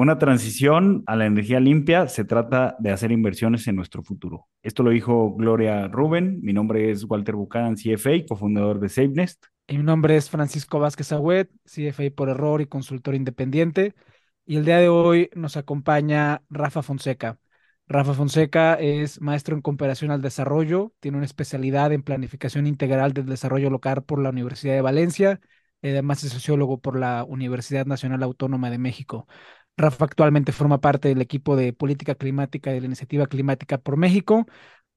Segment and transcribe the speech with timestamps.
[0.00, 4.48] Una transición a la energía limpia se trata de hacer inversiones en nuestro futuro.
[4.62, 6.40] Esto lo dijo Gloria Rubén.
[6.40, 9.44] Mi nombre es Walter Buchanan, CFA, cofundador de SafeNest.
[9.68, 13.94] Y mi nombre es Francisco Vázquez Agüet, CFA por error y consultor independiente.
[14.46, 17.38] Y el día de hoy nos acompaña Rafa Fonseca.
[17.86, 23.26] Rafa Fonseca es maestro en cooperación al desarrollo, tiene una especialidad en planificación integral del
[23.26, 25.40] desarrollo local por la Universidad de Valencia,
[25.82, 29.26] además es sociólogo por la Universidad Nacional Autónoma de México.
[29.80, 34.46] Rafa actualmente forma parte del equipo de política climática de la Iniciativa Climática por México,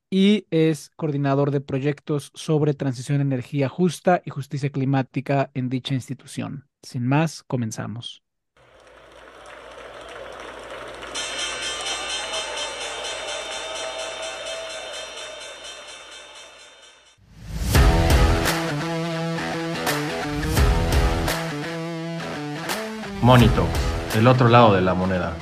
[0.10, 5.96] y es coordinador de proyectos sobre transición a energía justa y justicia climática en dicha
[5.96, 6.68] institución.
[6.84, 8.22] Sin más, comenzamos.
[23.22, 23.66] Monito,
[24.16, 25.36] el otro lado de la moneda.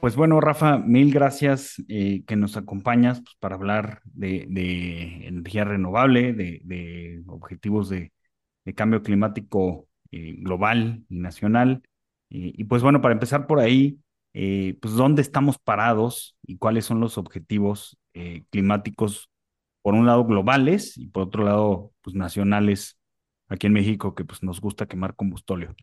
[0.00, 6.32] Pues bueno, Rafa, mil gracias eh, que nos acompañas pues, para hablar de, energía renovable,
[6.32, 8.12] de, objetivos de,
[8.76, 11.82] cambio climático eh, global y nacional.
[12.28, 13.98] y pues bueno, para empezar por ahí,
[14.34, 17.98] eh, pues dónde estamos parados y cuáles son los objetivos
[18.50, 19.30] climáticos,
[19.82, 22.98] por un lado globales y por otro lado, pues nacionales
[23.48, 25.74] aquí en México, que pues nos gusta quemar combustóleo.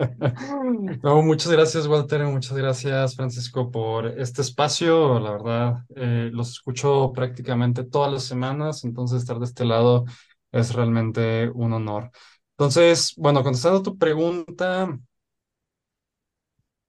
[1.02, 5.18] No, muchas gracias, Walter, muchas gracias, Francisco, por este espacio.
[5.20, 10.04] La verdad, eh, los escucho prácticamente todas las semanas, entonces estar de este lado
[10.52, 12.10] es realmente un honor.
[12.52, 14.88] Entonces, bueno, contestando tu pregunta,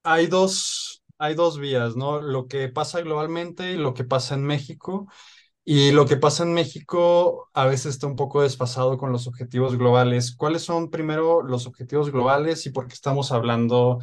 [0.03, 2.21] hay dos, hay dos vías, ¿no?
[2.21, 5.07] Lo que pasa globalmente y lo que pasa en México.
[5.63, 9.77] Y lo que pasa en México a veces está un poco desfasado con los objetivos
[9.77, 10.35] globales.
[10.35, 13.99] ¿Cuáles son primero los objetivos globales y por qué estamos hablando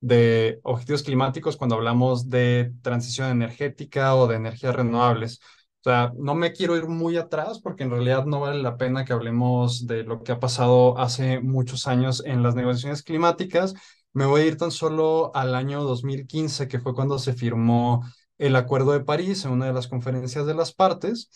[0.00, 5.40] de objetivos climáticos cuando hablamos de transición energética o de energías renovables?
[5.80, 9.04] O sea, no me quiero ir muy atrás porque en realidad no vale la pena
[9.04, 13.74] que hablemos de lo que ha pasado hace muchos años en las negociaciones climáticas.
[14.12, 18.02] Me voy a ir tan solo al año 2015, que fue cuando se firmó
[18.38, 21.30] el Acuerdo de París en una de las conferencias de las partes.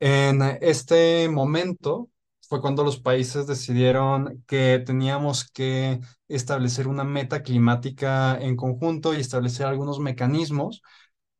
[0.00, 2.08] En este momento
[2.48, 9.20] fue cuando los países decidieron que teníamos que establecer una meta climática en conjunto y
[9.20, 10.82] establecer algunos mecanismos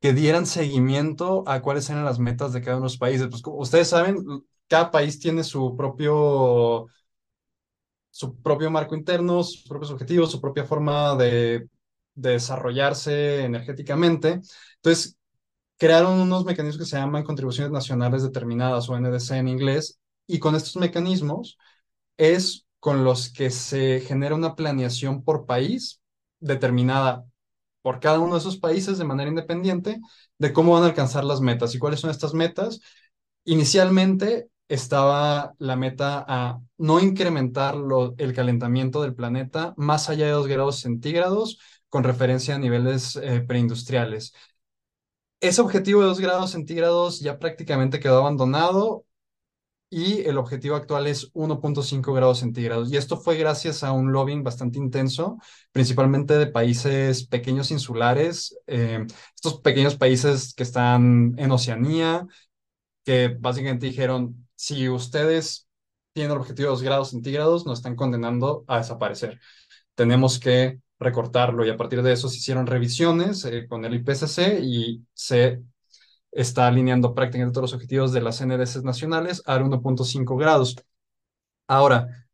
[0.01, 3.29] que dieran seguimiento a cuáles eran las metas de cada uno de los países.
[3.29, 4.17] Pues como ustedes saben,
[4.69, 6.87] cada país tiene su propio
[8.11, 11.69] su propio marco interno, sus propios objetivos, su propia forma de
[12.17, 14.41] de desarrollarse energéticamente.
[14.85, 15.17] Entonces,
[15.79, 20.55] crearon unos mecanismos que se llaman contribuciones nacionales determinadas o NDC en inglés, y con
[20.55, 21.59] estos mecanismos
[22.19, 26.01] es con los que se genera una planeación por país
[26.41, 27.25] determinada
[27.83, 30.01] por cada uno de esos países de manera independiente
[30.39, 32.81] de cómo van a alcanzar las metas y cuáles son estas metas.
[33.45, 37.77] Inicialmente estaba la meta a no incrementar
[38.19, 41.59] el calentamiento del planeta más allá de 2 grados centígrados
[41.89, 44.35] con referencia a niveles eh, preindustriales.
[45.45, 49.05] Ese objetivo de 2 grados centígrados ya prácticamente quedó abandonado
[49.91, 52.91] y el objetivo actual es 1.5 grados centígrados.
[52.91, 55.37] Y esto fue gracias a un lobbying bastante intenso,
[55.71, 62.27] principalmente de países pequeños insulares, eh, estos pequeños países que están en Oceanía,
[63.05, 65.69] que básicamente dijeron, si ustedes
[66.15, 69.39] tienen el objetivo de 2 grados centígrados, nos están condenando a desaparecer.
[69.95, 74.61] Tenemos que recortarlo y a partir de eso se hicieron revisiones eh, con el IPCC
[74.63, 75.63] y se
[76.33, 80.77] está alineando prácticamente todos los objetivos de las NDCs nacionales a 1.5 grados.
[81.69, 82.27] Ahora,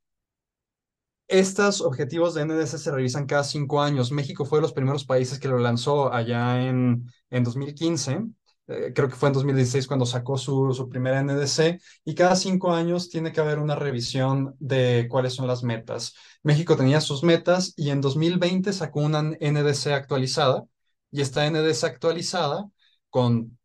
[1.28, 4.12] estos objetivos de NDC se revisan cada cinco años.
[4.12, 8.22] México fue de los primeros países que lo lanzó allá en, en 2015
[8.70, 12.72] eh, creo que fue en 2016 cuando sacó su, su primera NDC, y cada cinco
[12.72, 16.14] años tiene que haber una revisión de cuáles son las metas.
[16.42, 20.64] México tenía sus metas y en 2020 sacó una NDC actualizada,
[21.10, 22.68] y esta NDC actualizada
[23.10, 23.58] con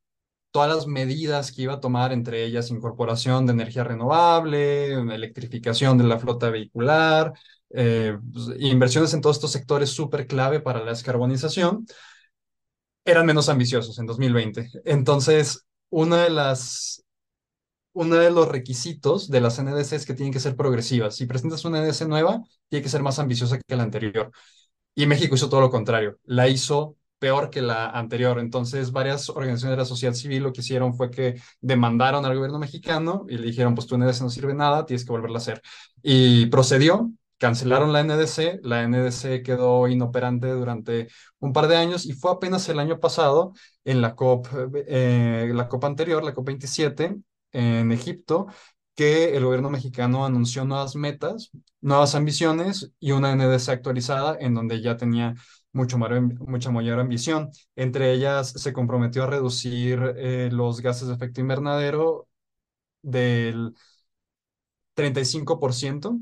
[0.52, 6.06] todas las medidas que iba a tomar, entre ellas incorporación de energía renovable, electrificación de
[6.06, 7.34] la flota vehicular,
[7.72, 11.86] eh, pues, inversiones en todos estos sectores súper clave para la descarbonización,
[13.06, 14.70] eran menos ambiciosos en 2020.
[14.86, 17.04] Entonces, una de las,
[17.94, 21.16] uno de los requisitos de las NDC es que tienen que ser progresivas.
[21.16, 24.32] Si presentas una NDC nueva, tiene que ser más ambiciosa que la anterior.
[24.96, 28.40] Y México hizo todo lo contrario, la hizo peor que la anterior.
[28.40, 32.60] Entonces, varias organizaciones de la sociedad civil lo que hicieron fue que demandaron al gobierno
[32.60, 35.62] mexicano y le dijeron, pues tu NDC no sirve nada, tienes que volverla a hacer.
[36.04, 37.12] Y procedió,
[37.46, 42.68] cancelaron la NDC, la NDC quedó inoperante durante un par de años y fue apenas
[42.70, 43.54] el año pasado
[43.84, 44.48] en la COP,
[44.88, 47.18] eh, la COP anterior, la COP 27
[47.52, 48.48] en Egipto,
[48.96, 51.52] que el gobierno mexicano anunció nuevas metas,
[51.82, 55.36] nuevas ambiciones y una NDC actualizada en donde ya tenía
[55.72, 57.52] mucho mucha mayor ambición.
[57.76, 62.28] Entre ellas se comprometió a reducir eh, los gases de efecto invernadero
[63.04, 63.76] del
[64.96, 66.20] 35%,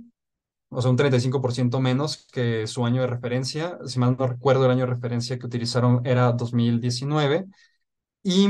[0.75, 3.77] o sea, un 35% menos que su año de referencia.
[3.85, 7.45] Si mal no recuerdo, el año de referencia que utilizaron era 2019.
[8.23, 8.49] Y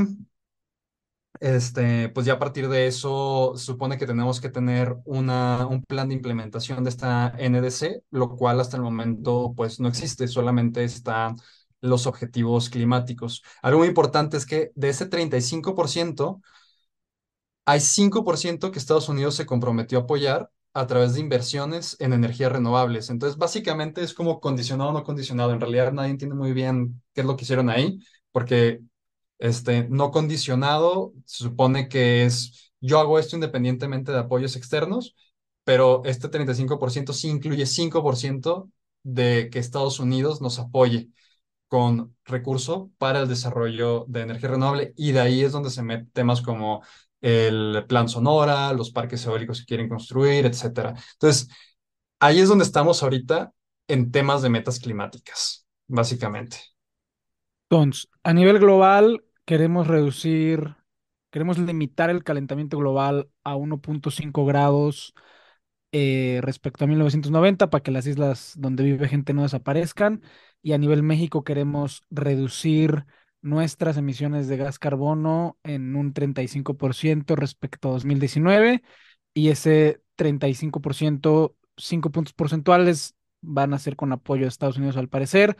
[1.39, 6.07] este, pues ya a partir de eso supone que tenemos que tener una, un plan
[6.09, 11.35] de implementación de esta NDC, lo cual hasta el momento pues no existe, solamente están
[11.81, 13.43] los objetivos climáticos.
[13.61, 16.41] Algo muy importante es que de ese 35%,
[17.65, 22.51] hay 5% que Estados Unidos se comprometió a apoyar a través de inversiones en energías
[22.51, 23.09] renovables.
[23.09, 25.53] Entonces, básicamente es como condicionado o no condicionado.
[25.53, 27.99] En realidad nadie entiende muy bien qué es lo que hicieron ahí,
[28.31, 28.81] porque
[29.39, 35.15] este, no condicionado se supone que es, yo hago esto independientemente de apoyos externos,
[35.63, 38.69] pero este 35% sí incluye 5%
[39.03, 41.09] de que Estados Unidos nos apoye
[41.67, 46.11] con recurso para el desarrollo de energía renovable y de ahí es donde se meten
[46.11, 46.83] temas como
[47.23, 50.93] el plan Sonora, los parques eólicos que quieren construir, etcétera.
[51.13, 51.47] Entonces,
[52.19, 53.53] ahí es donde estamos ahorita
[53.87, 56.57] en temas de metas climáticas, básicamente.
[57.69, 60.75] Entonces, a nivel global, queremos reducir,
[61.31, 65.13] queremos limitar el calentamiento global a 1.5 grados
[65.93, 70.21] eh, respecto a 1990 para que las islas donde vive gente no desaparezcan.
[70.61, 73.05] Y a nivel México queremos reducir
[73.43, 78.81] nuestras emisiones de gas carbono en un 35% respecto a 2019
[79.33, 85.09] y ese 35%, 5 puntos porcentuales van a ser con apoyo de Estados Unidos al
[85.09, 85.57] parecer.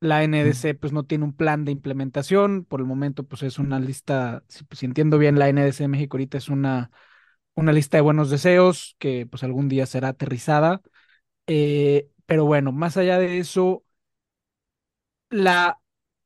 [0.00, 3.80] La NDC pues no tiene un plan de implementación, por el momento pues es una
[3.80, 6.90] lista, si, pues, entiendo bien, la NDC de México ahorita es una,
[7.54, 10.82] una lista de buenos deseos que pues algún día será aterrizada.
[11.46, 13.84] Eh, pero bueno, más allá de eso,
[15.30, 15.78] la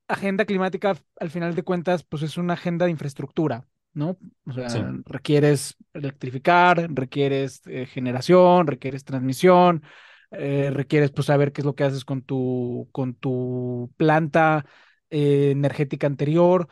[0.08, 4.18] agenda climática, al final de cuentas, pues es una agenda de infraestructura, ¿no?
[4.46, 4.68] O sea,
[5.04, 9.82] requieres electrificar, requieres eh, generación, requieres transmisión,
[10.30, 14.66] eh, requieres pues saber qué es lo que haces con tu, con tu planta
[15.10, 16.68] eh, energética anterior.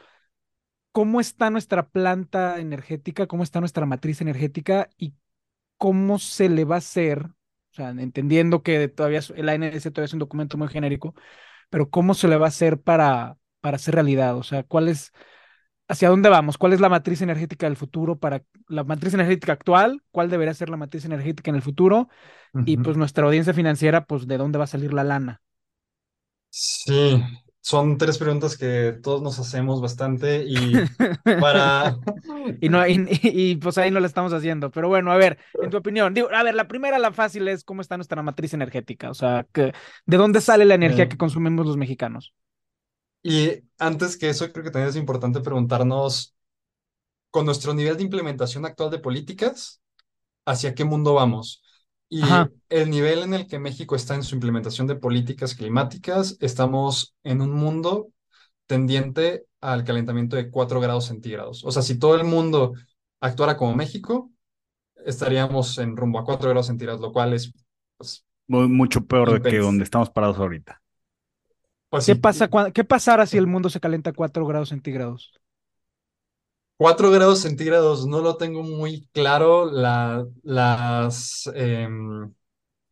[0.92, 3.26] ¿Cómo está nuestra planta energética?
[3.26, 4.88] ¿Cómo está nuestra matriz energética?
[4.96, 5.14] ¿Y
[5.76, 7.26] cómo se le va a hacer?
[7.26, 11.14] O sea, entendiendo que todavía el ANS todavía es un documento muy genérico,
[11.70, 14.36] pero ¿cómo se le va a hacer para, para hacer realidad?
[14.36, 15.12] O sea, ¿cuál es,
[15.88, 16.58] hacia dónde vamos?
[16.58, 20.02] ¿Cuál es la matriz energética del futuro para la matriz energética actual?
[20.10, 22.08] ¿Cuál debería ser la matriz energética en el futuro?
[22.64, 25.42] Y pues nuestra audiencia financiera, pues ¿de dónde va a salir la lana?
[26.50, 27.22] Sí,
[27.66, 30.72] son tres preguntas que todos nos hacemos bastante y
[31.40, 31.98] para...
[32.60, 34.70] y, no, y, pues ahí no la estamos haciendo.
[34.70, 37.64] Pero bueno, a ver, en tu opinión, digo, a ver, la primera, la fácil es
[37.64, 39.72] cómo está nuestra matriz energética, o sea, que,
[40.04, 42.32] ¿de dónde sale la energía que consumimos los mexicanos?
[43.24, 46.36] Y antes que eso, creo que también es importante preguntarnos,
[47.30, 49.82] con nuestro nivel de implementación actual de políticas,
[50.44, 51.64] ¿hacia qué mundo vamos?
[52.08, 52.23] Y
[52.69, 57.41] el nivel en el que México está en su implementación de políticas climáticas, estamos en
[57.41, 58.08] un mundo
[58.67, 61.65] tendiente al calentamiento de 4 grados centígrados.
[61.65, 62.75] O sea, si todo el mundo
[63.20, 64.31] actuara como México,
[65.05, 67.53] estaríamos en rumbo a 4 grados centígrados, lo cual es
[67.96, 70.81] pues, mucho peor de que donde estamos parados ahorita.
[71.89, 75.32] Pues ¿Qué, pasa, ¿Qué pasará si el mundo se calienta a 4 grados centígrados?
[76.76, 79.70] 4 grados centígrados, no lo tengo muy claro.
[79.70, 81.50] La, las.
[81.54, 82.32] Em,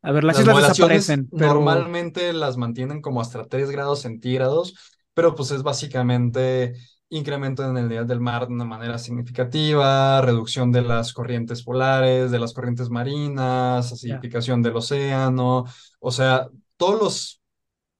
[0.01, 1.27] a ver, las, islas desaparecen.
[1.31, 4.75] Normalmente las mantienen como hasta 3 grados centígrados,
[5.13, 6.73] pero pues es básicamente
[7.09, 12.31] incremento en el nivel del mar de una manera significativa, reducción de las corrientes polares,
[12.31, 15.65] de las corrientes marinas, acidificación del océano,
[15.99, 17.41] o sea, todos los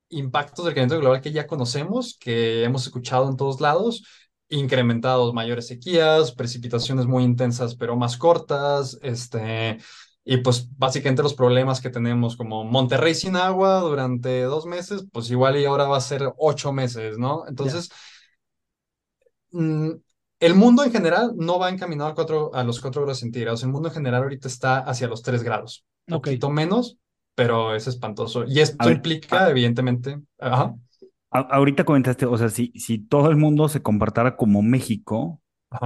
[0.10, 4.04] impactos del calentamiento global que ya conocemos, que hemos escuchado en todos lados,
[4.50, 9.80] incrementados mayores sequías, precipitaciones muy intensas pero más cortas, este,
[10.24, 15.30] y pues básicamente los problemas que tenemos como Monterrey sin agua durante dos meses, pues
[15.32, 17.48] igual y ahora va a ser ocho meses, ¿no?
[17.48, 17.90] Entonces,
[19.52, 19.92] mm,
[20.40, 23.70] el mundo en general no va encaminado a, cuatro, a los cuatro grados centígrados, el
[23.70, 26.98] mundo en general ahorita está hacia los tres grados, un poquito menos,
[27.34, 28.46] pero es espantoso.
[28.46, 30.76] Y esto implica, evidentemente, ajá
[31.40, 35.42] ahorita comentaste, o sea, si, si todo el mundo se comportara como México,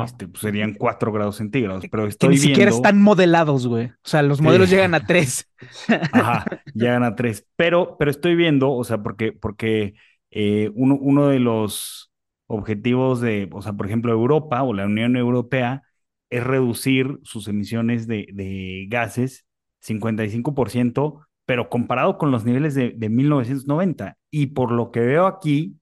[0.05, 3.87] este, pues serían 4 grados centígrados, pero Que estoy ni siquiera están modelados, güey.
[3.87, 4.43] O sea, los Sí.
[4.43, 5.49] modelos llegan a 3.
[6.11, 7.47] Ajá, llegan a tres.
[7.55, 9.95] Pero, pero estoy viendo, o sea, porque, porque
[10.31, 12.11] eh, uno, uno de los
[12.47, 15.83] objetivos de, o sea, por ejemplo, Europa o la Unión Europea
[16.29, 19.45] es reducir sus emisiones de, de gases
[19.81, 24.19] 55%, pero comparado con los niveles de, de 1990.
[24.29, 25.79] Y por lo que veo aquí,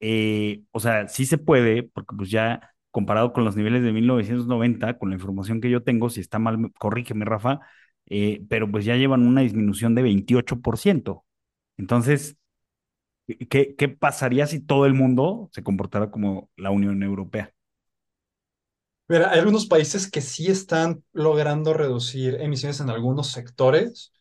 [0.00, 4.98] eh, o sea, sí se puede, porque pues ya comparado con los niveles de 1990,
[4.98, 7.60] con la información que yo tengo, si está mal, corrígeme, Rafa,
[8.06, 11.24] eh, pero pues ya llevan una disminución de 28%.
[11.76, 12.36] Entonces,
[13.48, 17.54] ¿qué, ¿qué pasaría si todo el mundo se comportara como la Unión Europea?
[19.06, 24.13] Mira, hay algunos países que sí están logrando reducir emisiones en algunos sectores,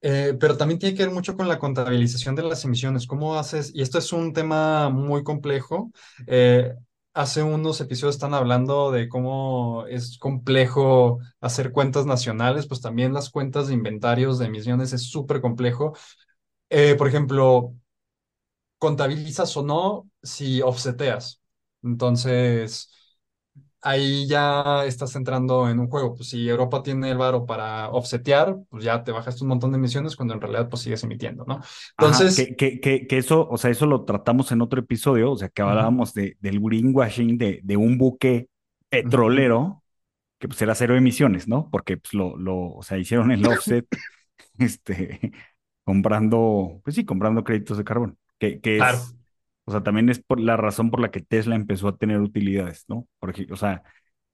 [0.00, 3.06] eh, pero también tiene que ver mucho con la contabilización de las emisiones.
[3.06, 3.72] ¿Cómo haces?
[3.74, 5.90] Y esto es un tema muy complejo.
[6.26, 6.74] Eh,
[7.14, 13.30] hace unos episodios están hablando de cómo es complejo hacer cuentas nacionales, pues también las
[13.30, 15.94] cuentas de inventarios de emisiones es súper complejo.
[16.70, 17.74] Eh, por ejemplo,
[18.78, 21.40] contabilizas o no si offseteas.
[21.82, 22.90] Entonces
[23.82, 26.14] ahí ya estás entrando en un juego.
[26.14, 29.78] Pues si Europa tiene el varo para offsetear, pues ya te bajaste un montón de
[29.78, 31.60] emisiones cuando en realidad pues sigues emitiendo, ¿no?
[31.92, 35.36] Entonces, que, que, que, que eso, o sea, eso lo tratamos en otro episodio, o
[35.36, 38.48] sea, que hablábamos de, del greenwashing de, de un buque
[38.88, 39.82] petrolero
[40.38, 41.70] que pues era cero emisiones, ¿no?
[41.70, 43.86] Porque pues lo, lo, o sea, hicieron el offset,
[44.58, 45.32] este,
[45.84, 48.78] comprando, pues sí, comprando créditos de carbón, que, que Claro.
[48.80, 49.16] es,
[49.68, 52.86] o sea, también es por la razón por la que Tesla empezó a tener utilidades,
[52.88, 53.06] ¿no?
[53.20, 53.82] Porque, o sea,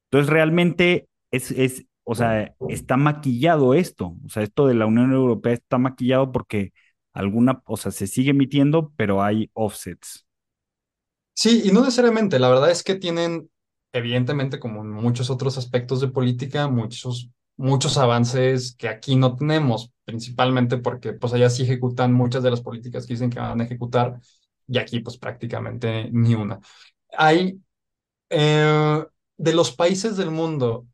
[0.04, 5.12] entonces realmente es, es, o sea, está maquillado esto, o sea, esto de la Unión
[5.12, 6.72] Europea está maquillado porque
[7.12, 10.24] alguna, o sea, se sigue emitiendo, pero hay offsets.
[11.32, 13.50] Sí, y no necesariamente, la verdad es que tienen,
[13.92, 19.90] evidentemente, como en muchos otros aspectos de política, muchos, muchos avances que aquí no tenemos,
[20.04, 23.64] principalmente porque pues allá sí ejecutan muchas de las políticas que dicen que van a
[23.64, 24.20] ejecutar,
[24.66, 26.60] y aquí pues prácticamente ni una.
[27.16, 27.60] Hay,
[28.30, 29.04] eh,
[29.36, 30.86] de los países del mundo,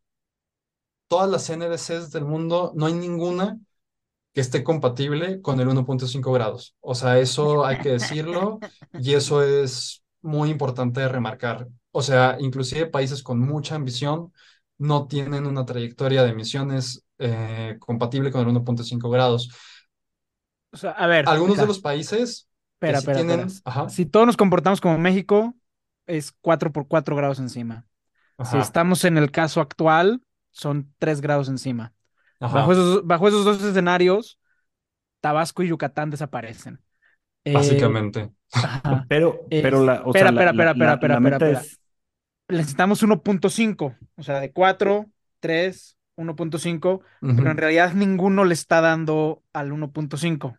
[1.09, 3.59] todas las NDCs del mundo, no hay ninguna
[4.33, 6.77] que esté compatible con el 1.5 grados.
[6.81, 8.61] O sea, eso hay que decirlo
[8.93, 11.69] y eso es muy importante de remarcar.
[11.91, 14.33] O sea, inclusive países con mucha ambición
[14.79, 19.51] no tienen una trayectoria de emisiones eh, compatible con el 1.5 grados.
[20.73, 21.29] O sea, a ver.
[21.29, 22.49] Algunos de los países
[22.81, 23.41] Espera, sí espera, tienen...
[23.47, 23.89] espera.
[23.89, 25.55] Si todos nos comportamos como México,
[26.07, 27.87] es 4 por 4 grados encima.
[28.39, 31.93] Si ajá, estamos en el caso actual, son 3 grados encima.
[32.41, 34.39] Bajo esos, bajo esos dos escenarios,
[35.21, 36.81] Tabasco y Yucatán desaparecen.
[37.45, 38.31] Eh, Básicamente.
[38.53, 39.05] ajá.
[39.09, 41.61] Pero, pero la, o espera, sea, la, espera, la- espera, la- espera, la espera, espera.
[41.61, 41.81] es,
[42.49, 45.07] Necesitamos 1.5, o sea, de 4,
[45.39, 50.59] 3, 1.5, pero en realidad ninguno le está dando al 1.5.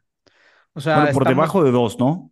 [0.74, 2.32] O sea, bueno, por estamos, debajo de dos, ¿no?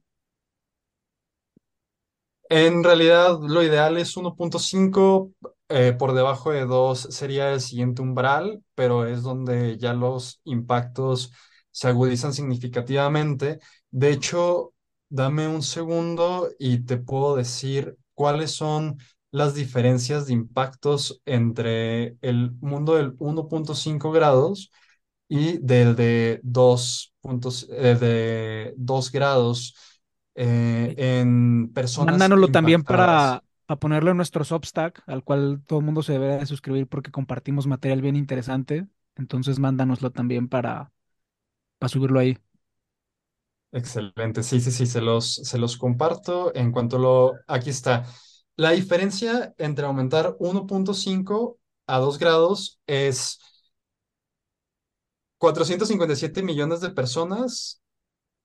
[2.49, 5.31] En realidad, lo ideal es 1.5,
[5.69, 11.31] eh, por debajo de 2 sería el siguiente umbral, pero es donde ya los impactos
[11.71, 13.59] se agudizan significativamente.
[13.91, 14.73] De hecho,
[15.09, 18.97] dame un segundo y te puedo decir cuáles son
[19.31, 24.71] las diferencias de impactos entre el mundo del 1.5 grados
[25.27, 29.75] y del de 2 puntos, eh, de 2 grados
[30.35, 35.85] eh, en personas mándanoslo también para, para ponerlo en nuestro Substack, al cual todo el
[35.85, 38.87] mundo se deberá de suscribir porque compartimos material bien interesante.
[39.15, 40.91] Entonces, mándanoslo también para,
[41.77, 42.37] para subirlo ahí.
[43.71, 47.33] Excelente, sí, sí, sí, se los, se los comparto en cuanto lo...
[47.47, 48.05] Aquí está.
[48.55, 53.39] La diferencia entre aumentar 1.5 a 2 grados es
[55.39, 57.81] 457 millones de personas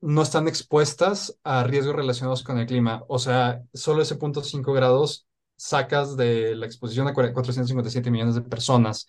[0.00, 3.04] no están expuestas a riesgos relacionados con el clima.
[3.08, 8.42] O sea, solo ese punto 5 grados sacas de la exposición a 457 millones de
[8.42, 9.06] personas.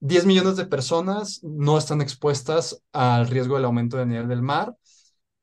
[0.00, 4.74] 10 millones de personas no están expuestas al riesgo del aumento del nivel del mar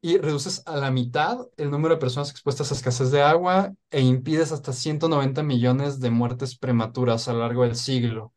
[0.01, 4.01] y reduces a la mitad el número de personas expuestas a escasez de agua e
[4.01, 8.33] impides hasta 190 millones de muertes prematuras a lo largo del siglo.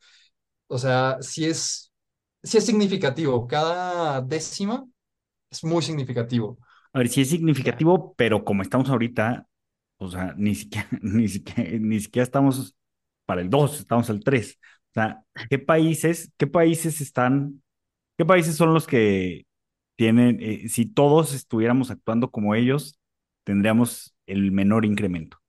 [0.68, 1.89] O sea, sí es,
[2.42, 3.46] sí es significativo.
[3.46, 4.86] Cada décima
[5.50, 6.58] es muy significativo.
[6.92, 9.46] A ver, sí es significativo, pero como estamos ahorita,
[9.98, 12.76] o sea, ni siquiera, ni siquiera, ni siquiera estamos
[13.26, 14.58] para el 2, estamos al 3.
[14.90, 17.62] O sea, ¿qué países, qué países están,
[18.18, 19.46] qué países son los que
[19.96, 22.98] tienen, eh, si todos estuviéramos actuando como ellos,
[23.44, 25.39] tendríamos el menor incremento?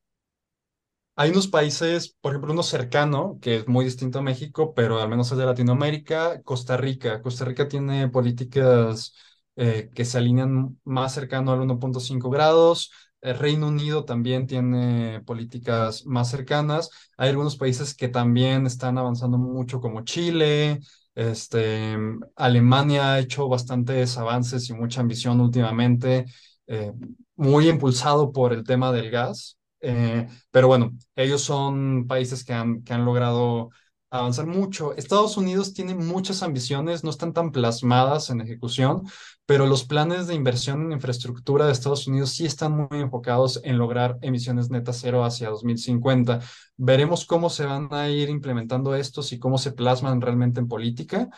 [1.15, 5.09] Hay unos países, por ejemplo, uno cercano, que es muy distinto a México, pero al
[5.09, 7.21] menos es de Latinoamérica, Costa Rica.
[7.21, 9.13] Costa Rica tiene políticas
[9.55, 12.91] eh, que se alinean más cercano al 1.5 grados.
[13.21, 16.89] El Reino Unido también tiene políticas más cercanas.
[17.17, 20.79] Hay algunos países que también están avanzando mucho, como Chile.
[21.13, 21.97] Este,
[22.35, 26.25] Alemania ha hecho bastantes avances y mucha ambición últimamente,
[26.67, 26.93] eh,
[27.35, 29.57] muy impulsado por el tema del gas.
[29.81, 33.69] Eh, pero bueno, ellos son países que han, que han logrado
[34.09, 34.93] avanzar mucho.
[34.95, 39.03] Estados Unidos tiene muchas ambiciones, no están tan plasmadas en ejecución,
[39.45, 43.77] pero los planes de inversión en infraestructura de Estados Unidos sí están muy enfocados en
[43.77, 46.39] lograr emisiones netas cero hacia 2050.
[46.75, 51.29] Veremos cómo se van a ir implementando estos y cómo se plasman realmente en política,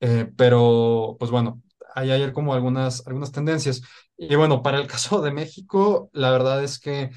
[0.00, 1.62] eh, pero pues bueno,
[1.94, 3.82] ahí hay como algunas, algunas tendencias.
[4.16, 7.10] Y bueno, para el caso de México, la verdad es que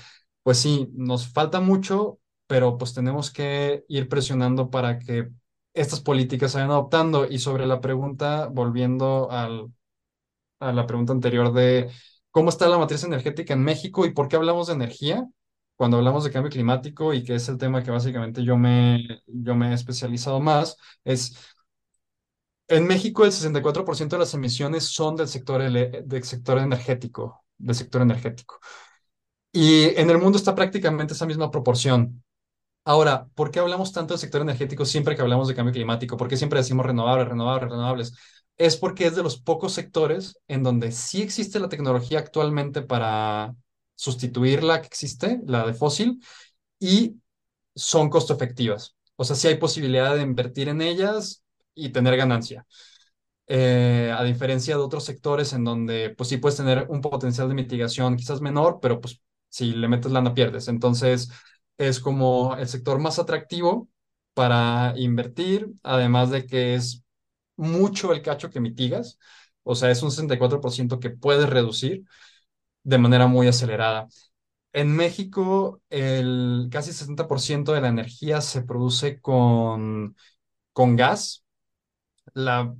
[0.43, 5.29] pues sí, nos falta mucho, pero pues tenemos que ir presionando para que
[5.73, 7.25] estas políticas se vayan adoptando.
[7.29, 9.67] Y sobre la pregunta, volviendo al,
[10.59, 11.89] a la pregunta anterior de
[12.31, 15.27] cómo está la matriz energética en México y por qué hablamos de energía
[15.75, 19.55] cuando hablamos de cambio climático y que es el tema que básicamente yo me, yo
[19.55, 21.35] me he especializado más, es
[22.67, 28.01] en México el 64% de las emisiones son del sector, del sector energético, del sector
[28.01, 28.59] energético.
[29.53, 32.23] Y en el mundo está prácticamente esa misma proporción.
[32.85, 36.17] Ahora, ¿por qué hablamos tanto del sector energético siempre que hablamos de cambio climático?
[36.17, 38.13] ¿Por qué siempre decimos renovables, renovables, renovables?
[38.57, 43.55] Es porque es de los pocos sectores en donde sí existe la tecnología actualmente para
[43.95, 46.19] sustituir la que existe, la de fósil,
[46.79, 47.15] y
[47.75, 48.95] son costo efectivas.
[49.15, 51.43] O sea, sí hay posibilidad de invertir en ellas
[51.75, 52.65] y tener ganancia.
[53.47, 57.55] Eh, a diferencia de otros sectores en donde, pues sí puedes tener un potencial de
[57.55, 59.21] mitigación quizás menor, pero pues
[59.53, 60.67] si le metes lana pierdes.
[60.67, 61.31] Entonces,
[61.77, 63.89] es como el sector más atractivo
[64.33, 67.03] para invertir, además de que es
[67.57, 69.19] mucho el cacho que mitigas,
[69.63, 72.03] o sea, es un 64% que puedes reducir
[72.83, 74.07] de manera muy acelerada.
[74.73, 80.15] En México, el casi 60% de la energía se produce con,
[80.73, 81.45] con gas.
[82.33, 82.75] La,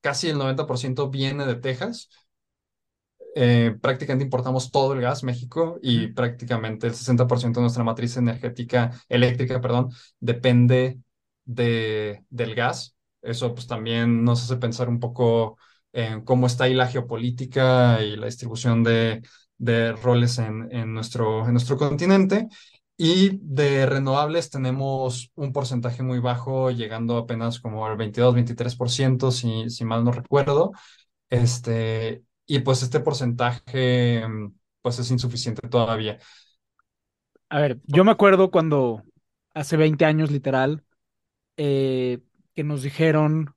[0.00, 2.10] casi el 90% viene de Texas
[3.40, 8.90] eh, prácticamente importamos todo el gas México y prácticamente el 60% de nuestra matriz energética,
[9.08, 10.98] eléctrica, perdón, depende
[11.44, 12.96] de, del gas.
[13.22, 15.56] Eso pues también nos hace pensar un poco
[15.92, 19.22] en cómo está ahí la geopolítica y la distribución de,
[19.56, 22.48] de roles en, en, nuestro, en nuestro continente.
[22.96, 29.84] Y de renovables tenemos un porcentaje muy bajo, llegando apenas como al 22-23%, si, si
[29.84, 30.72] mal no recuerdo.
[31.30, 34.24] Este, y pues este porcentaje
[34.82, 36.18] pues es insuficiente todavía.
[37.50, 39.04] A ver, yo me acuerdo cuando
[39.54, 40.82] hace 20 años literal
[41.56, 42.20] eh,
[42.54, 43.54] que nos dijeron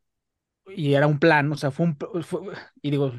[0.75, 1.97] y era un plan, o sea, fue un,
[2.81, 3.13] y digo,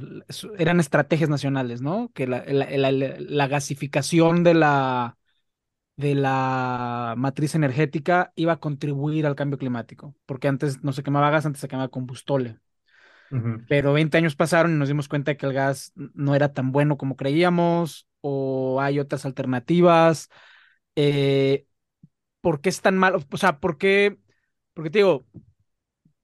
[0.58, 2.10] eran estrategias nacionales, ¿no?
[2.14, 5.18] Que la, la, gasificación de la,
[5.96, 11.30] de la matriz energética iba a contribuir al cambio climático, porque antes no se quemaba
[11.30, 12.58] gas, antes se quemaba combustole.
[13.68, 16.98] Pero 20 años pasaron y nos dimos cuenta que el gas no era tan bueno
[16.98, 20.28] como creíamos o hay otras alternativas.
[20.96, 21.66] Eh,
[22.40, 23.20] ¿Por qué es tan malo?
[23.30, 24.18] O sea, ¿por qué?
[24.74, 25.26] Porque te digo,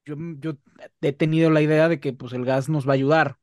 [0.05, 0.53] yo, yo
[1.01, 3.39] he tenido la idea de que pues, el gas nos va a ayudar.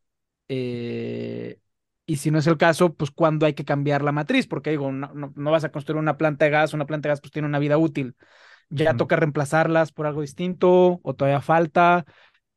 [0.47, 1.59] Eh,
[2.05, 4.91] y si no es el caso, pues cuando hay que cambiar la matriz, porque digo,
[4.91, 7.47] no, no, vas a construir una planta de gas, una planta de gas pues tiene
[7.47, 8.15] una vida útil.
[8.69, 12.05] Ya toca reemplazarlas por algo distinto o todavía falta.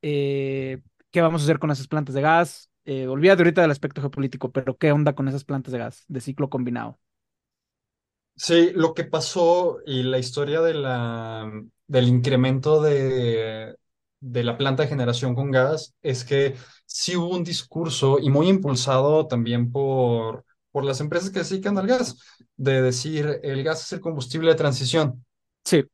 [0.02, 2.70] Eh, qué vamos a hacer con esas plantas de gas.
[2.84, 6.20] Eh, olvídate ahorita del aspecto geopolítico, pero ¿qué onda con esas plantas de gas de
[6.20, 6.98] ciclo combinado?
[8.36, 11.50] Sí, lo que pasó y la historia de la,
[11.88, 13.74] del incremento de,
[14.20, 16.54] de la planta de generación con gas es que
[16.86, 21.78] sí hubo un discurso y muy impulsado también por, por las empresas que se dedican
[21.78, 22.16] al gas,
[22.56, 25.24] de decir el gas es el combustible de transición.
[25.64, 25.84] Sí,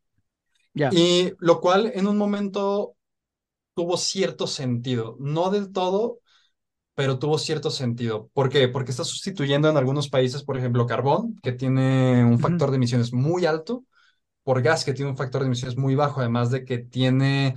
[0.75, 0.97] ya.
[0.97, 2.97] Y lo cual en un momento
[3.75, 6.21] tuvo cierto sentido, no del todo,
[6.95, 8.31] pero tuvo cierto sentido.
[8.33, 8.69] ¿Por qué?
[8.69, 13.13] Porque está sustituyendo en algunos países, por ejemplo, carbón, que tiene un factor de emisiones
[13.13, 13.85] muy alto,
[14.45, 17.57] por gas, que tiene un factor de emisiones muy bajo, además de que tiene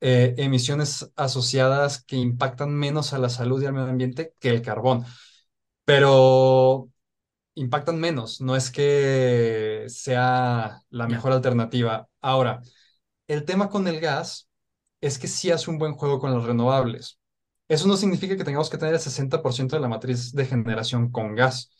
[0.00, 4.62] eh, emisiones asociadas que impactan menos a la salud y al medio ambiente que el
[4.62, 5.04] carbón.
[5.84, 6.90] Pero
[7.54, 12.08] impactan menos, no es que sea la mejor alternativa.
[12.20, 12.62] Ahora,
[13.28, 14.48] el tema con el gas
[15.06, 17.18] es que sí hace un buen juego con los renovables.
[17.68, 21.34] Eso no significa que tengamos que tener el 60% de la matriz de generación con
[21.34, 21.70] gas.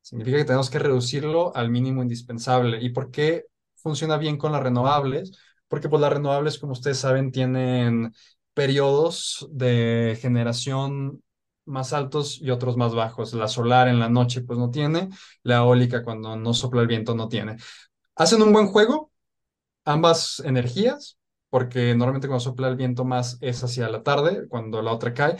[0.00, 2.80] Significa que tenemos que reducirlo al mínimo indispensable.
[2.82, 5.32] ¿Y por qué funciona bien con las renovables?
[5.68, 8.14] Porque pues las renovables, como ustedes saben, tienen
[8.54, 11.22] periodos de generación
[11.64, 13.32] más altos y otros más bajos.
[13.34, 15.08] La solar en la noche pues no tiene,
[15.42, 17.56] la eólica cuando no sopla el viento no tiene.
[18.16, 19.12] Hacen un buen juego
[19.84, 21.18] ambas energías,
[21.52, 25.36] porque normalmente cuando sopla el viento más es hacia la tarde, cuando la otra cae,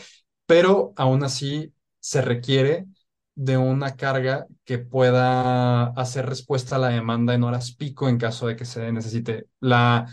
[0.46, 2.86] pero aún así se requiere
[3.34, 8.46] de una carga que pueda hacer respuesta a la demanda en horas pico en caso
[8.46, 9.46] de que se necesite.
[9.60, 10.06] La,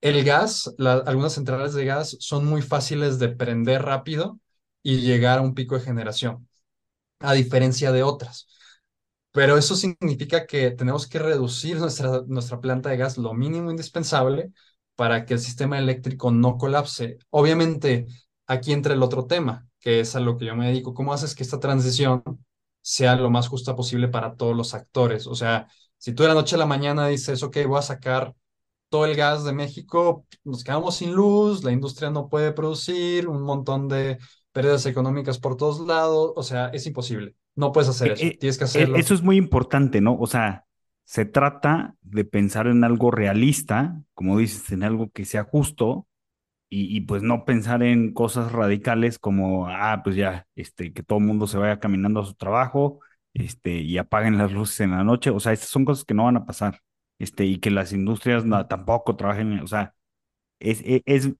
[0.00, 0.72] el gas,
[1.06, 4.38] algunas centrales de gas son muy fáciles de prender rápido
[4.82, 6.48] y llegar a un pico de generación,
[7.20, 8.48] a diferencia de otras.
[9.32, 14.52] Pero eso significa que tenemos que reducir nuestra, nuestra planta de gas lo mínimo indispensable
[14.96, 17.18] para que el sistema eléctrico no colapse.
[17.30, 18.06] Obviamente,
[18.46, 20.94] aquí entra el otro tema, que es a lo que yo me dedico.
[20.94, 22.22] ¿Cómo haces que esta transición
[22.80, 25.26] sea lo más justa posible para todos los actores?
[25.26, 28.34] O sea, si tú de la noche a la mañana dices, ok, voy a sacar
[28.88, 33.42] todo el gas de México, nos quedamos sin luz, la industria no puede producir, un
[33.42, 34.18] montón de
[34.52, 37.34] pérdidas económicas por todos lados, o sea, es imposible.
[37.56, 38.96] No puedes hacer eso, Eh, tienes que eh, hacerlo.
[38.96, 40.16] Eso es muy importante, ¿no?
[40.16, 40.64] O sea,
[41.04, 46.06] se trata de pensar en algo realista, como dices, en algo que sea justo
[46.68, 51.18] y, y pues no pensar en cosas radicales como, ah, pues ya, este, que todo
[51.18, 53.00] el mundo se vaya caminando a su trabajo,
[53.34, 55.30] este, y apaguen las luces en la noche.
[55.30, 56.80] O sea, esas son cosas que no van a pasar,
[57.18, 59.94] este, y que las industrias no- tampoco trabajen, o sea,
[60.60, 61.34] es, es, es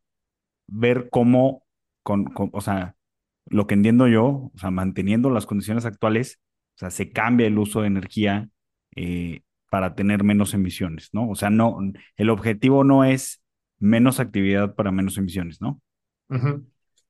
[0.67, 1.65] ver cómo,
[2.03, 2.97] con, con- o sea,
[3.47, 6.41] lo que entiendo yo, o sea, manteniendo las condiciones actuales,
[6.77, 8.49] o sea, se cambia el uso de energía
[8.97, 9.43] eh,
[9.75, 11.29] para tener menos emisiones, ¿no?
[11.29, 11.79] O sea, no,
[12.17, 13.43] el objetivo no es
[13.81, 15.83] menos actividad para menos emisiones, ¿no?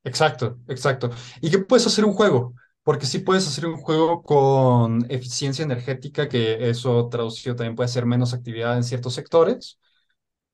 [0.03, 1.11] Exacto, exacto.
[1.42, 2.55] ¿Y qué puedes hacer un juego?
[2.83, 8.07] Porque sí puedes hacer un juego con eficiencia energética, que eso traducido también puede ser
[8.07, 9.79] menos actividad en ciertos sectores,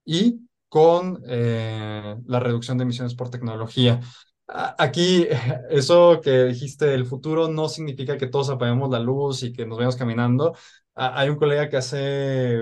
[0.04, 4.00] y con eh, la reducción de emisiones por tecnología.
[4.48, 5.28] Aquí,
[5.70, 9.78] eso que dijiste, el futuro no significa que todos apaguemos la luz y que nos
[9.78, 10.56] vayamos caminando.
[11.00, 12.60] A- Hay un colega que hace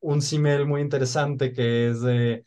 [0.00, 2.44] un símil muy interesante que es de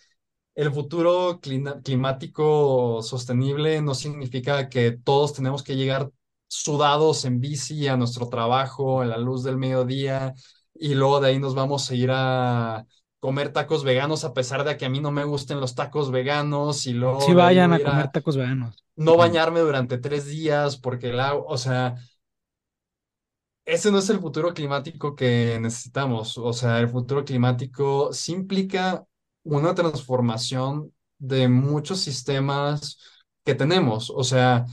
[0.56, 6.12] el futuro climático sostenible no significa que todos tenemos que llegar
[6.48, 10.34] sudados en bici a nuestro trabajo, a la luz del mediodía,
[10.76, 12.86] y luego de ahí nos vamos a ir a
[13.20, 16.88] comer tacos veganos, a pesar de que a mí no me gusten los tacos veganos,
[16.88, 18.84] y Sí luego ahí vayan a a comer tacos veganos.
[18.96, 21.96] no bañarme durante tres días porque el agua, o sea,
[23.66, 26.38] ese no es el futuro climático que necesitamos.
[26.38, 29.06] O sea, el futuro climático sí implica
[29.44, 32.98] una transformación de muchos sistemas
[33.44, 34.10] que tenemos.
[34.10, 34.66] O sea,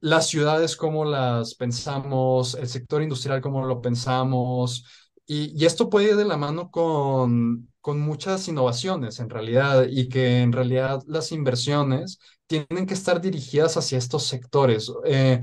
[0.00, 4.84] las ciudades como las pensamos, el sector industrial como lo pensamos,
[5.26, 10.42] y, esto puede ir de la mano con, con muchas innovaciones en realidad, y que
[10.42, 14.92] en realidad las inversiones tienen que estar dirigidas hacia estos sectores.
[15.06, 15.40] Eh,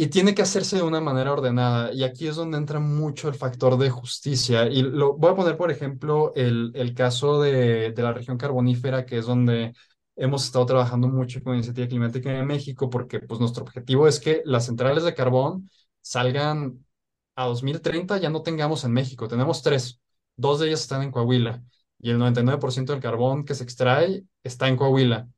[0.00, 1.92] y tiene que hacerse de una manera ordenada.
[1.92, 4.68] Y aquí es donde entra mucho el factor de justicia.
[4.68, 9.04] Y lo, voy a poner, por ejemplo, el, el caso de, de la región carbonífera,
[9.04, 9.74] que es donde
[10.14, 14.40] hemos estado trabajando mucho con Iniciativa Climática en México, porque pues, nuestro objetivo es que
[14.44, 15.68] las centrales de carbón
[16.00, 16.86] salgan
[17.34, 19.26] a 2030, ya no tengamos en México.
[19.26, 20.00] Tenemos tres.
[20.36, 21.60] Dos de ellas están en Coahuila.
[21.98, 25.28] Y el 99% del carbón que se extrae está en Coahuila.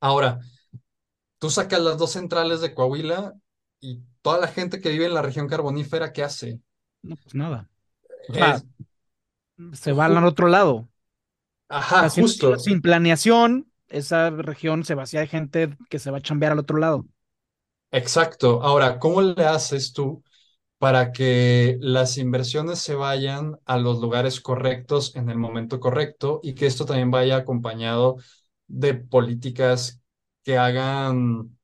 [0.00, 0.40] Ahora,
[1.38, 3.34] tú sacas las dos centrales de Coahuila
[3.80, 6.60] y toda la gente que vive en la región carbonífera, ¿qué hace?
[7.02, 7.68] No, pues nada.
[8.28, 8.66] O sea, Es,
[9.72, 10.76] se van al otro lado.
[10.76, 10.88] O
[11.68, 16.10] ajá, sea, sin, sin- justo, sin planeación, esa región se vacía de gente que se
[16.10, 17.06] va a chambear al otro lado.
[17.90, 18.62] exacto.
[18.62, 20.22] Ahora, ¿cómo le haces tú
[20.78, 26.54] para que las inversiones se vayan a los lugares correctos en el momento correcto y
[26.56, 28.16] que esto también vaya acompañado
[28.68, 30.02] de políticas
[30.44, 31.57] que hagan,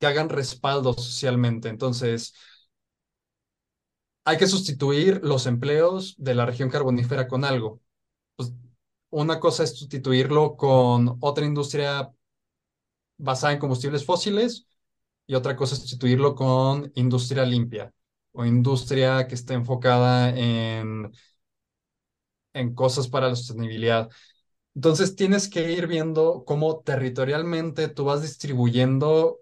[0.00, 1.68] que hagan respaldo socialmente?
[1.68, 2.34] Entonces,
[4.24, 7.80] hay que sustituir los empleos de la región carbonífera con algo.
[8.36, 8.52] Pues,
[9.10, 12.12] una cosa es sustituirlo con otra industria
[13.18, 14.66] basada en combustibles fósiles
[15.26, 17.92] y otra cosa es sustituirlo con industria limpia
[18.32, 21.12] o industria que esté enfocada en,
[22.52, 24.10] en cosas para la sostenibilidad.
[24.74, 29.40] Entonces tienes que ir viendo cómo territorialmente tú vas distribuyendo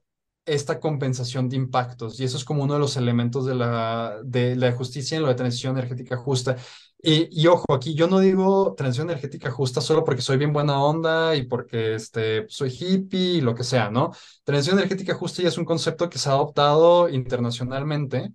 [0.48, 4.56] esta compensación de impactos y eso es como uno de los elementos de la, de
[4.56, 6.56] la justicia en lo de transición energética justa.
[7.00, 10.82] Y, y ojo, aquí yo no digo transición energética justa solo porque soy bien buena
[10.82, 14.10] onda y porque este, soy hippie y lo que sea, ¿no?
[14.44, 18.32] Transición energética justa ya es un concepto que se ha adoptado internacionalmente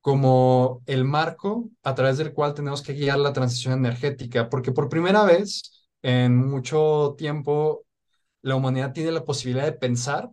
[0.00, 4.88] como el marco a través del cual tenemos que guiar la transición energética, porque por
[4.88, 7.84] primera vez en mucho tiempo
[8.42, 10.30] la humanidad tiene la posibilidad de pensar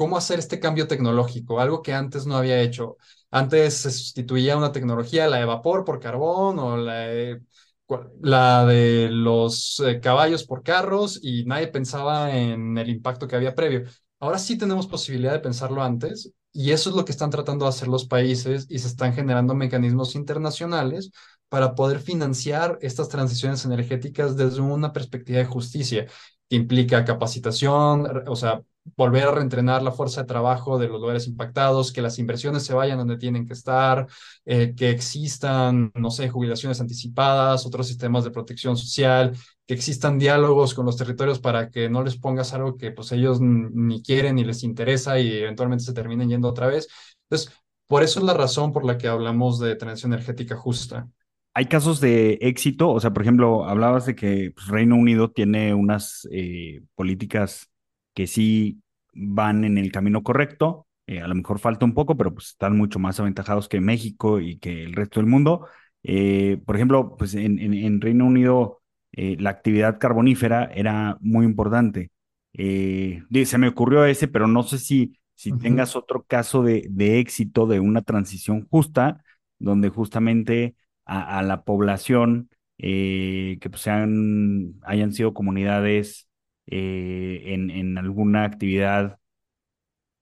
[0.00, 2.96] cómo hacer este cambio tecnológico, algo que antes no había hecho.
[3.30, 10.00] Antes se sustituía una tecnología, la de vapor por carbón o la de, los eh,
[10.00, 13.82] caballos por carros y nadie pensaba en el impacto que había previo.
[14.20, 17.68] Ahora sí tenemos posibilidad de pensarlo antes y eso es lo que están tratando de
[17.68, 21.10] hacer los países y se están generando mecanismos internacionales
[21.50, 26.06] para poder financiar estas transiciones energéticas desde una perspectiva de justicia,
[26.50, 28.62] que implica capacitación, o sea,
[28.96, 32.74] volver a reentrenar la fuerza de trabajo de los lugares impactados, que las inversiones se
[32.74, 34.06] vayan donde tienen que estar,
[34.44, 39.36] eh, que existan, no sé, jubilaciones anticipadas, otros sistemas de protección social,
[39.66, 43.40] que existan diálogos con los territorios para que no les pongas algo que pues ellos
[43.40, 46.88] ni quieren ni les interesa y eventualmente se terminen yendo otra vez.
[47.28, 47.54] Entonces,
[47.86, 51.08] por eso es la razón por la que hablamos de transición energética justa.
[51.52, 55.74] Hay casos de éxito, o sea, por ejemplo, hablabas de que pues, Reino Unido tiene
[55.74, 57.70] unas eh, políticas
[58.14, 58.80] que sí
[59.12, 62.76] van en el camino correcto, eh, a lo mejor falta un poco, pero pues están
[62.76, 65.66] mucho más aventajados que México y que el resto del mundo.
[66.04, 68.78] Eh, por ejemplo, pues en, en Reino Unido
[69.12, 72.10] la actividad carbonífera era muy importante.
[72.54, 77.66] Se me ocurrió ese, pero no sé si, si tengas otro caso de, de, éxito
[77.66, 79.24] de una transición justa,
[79.58, 86.28] donde justamente a, la población eh, que pues sean, hayan sido comunidades
[86.66, 89.18] en, en, alguna actividad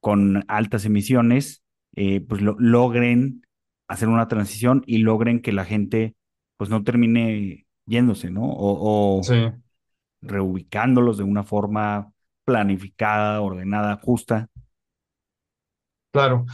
[0.00, 1.62] con altas emisiones,
[1.94, 3.42] pues lo, logren
[3.88, 6.14] hacer una transición y logren que la gente
[6.56, 8.42] pues no termine yéndose, ¿no?
[8.44, 9.22] O,
[10.20, 12.12] reubicándolos de una forma
[12.44, 14.48] planificada, ordenada, justa.
[16.12, 16.44] Claro.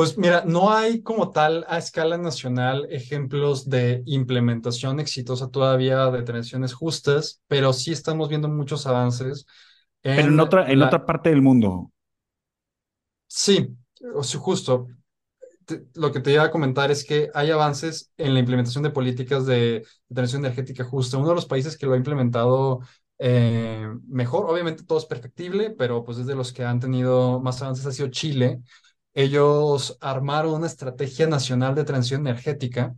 [0.00, 6.22] Pues mira, no hay como tal a escala nacional ejemplos de implementación exitosa todavía de
[6.22, 9.44] transiciones justas, pero sí estamos viendo muchos avances.
[10.02, 11.92] En pero en otra, en otra parte del mundo.
[13.26, 13.76] Sí,
[14.14, 14.86] o sea, justo
[15.92, 19.44] lo que te iba a comentar es que hay avances en la implementación de políticas
[19.44, 21.18] de, transición energética justa.
[21.18, 22.80] Uno de los países que lo ha implementado
[23.18, 27.60] eh, mejor, obviamente todo es perfectible, pero pues es de los que han tenido más
[27.60, 28.62] avances ha sido Chile.
[29.14, 32.94] Ellos armaron una estrategia nacional de transición energética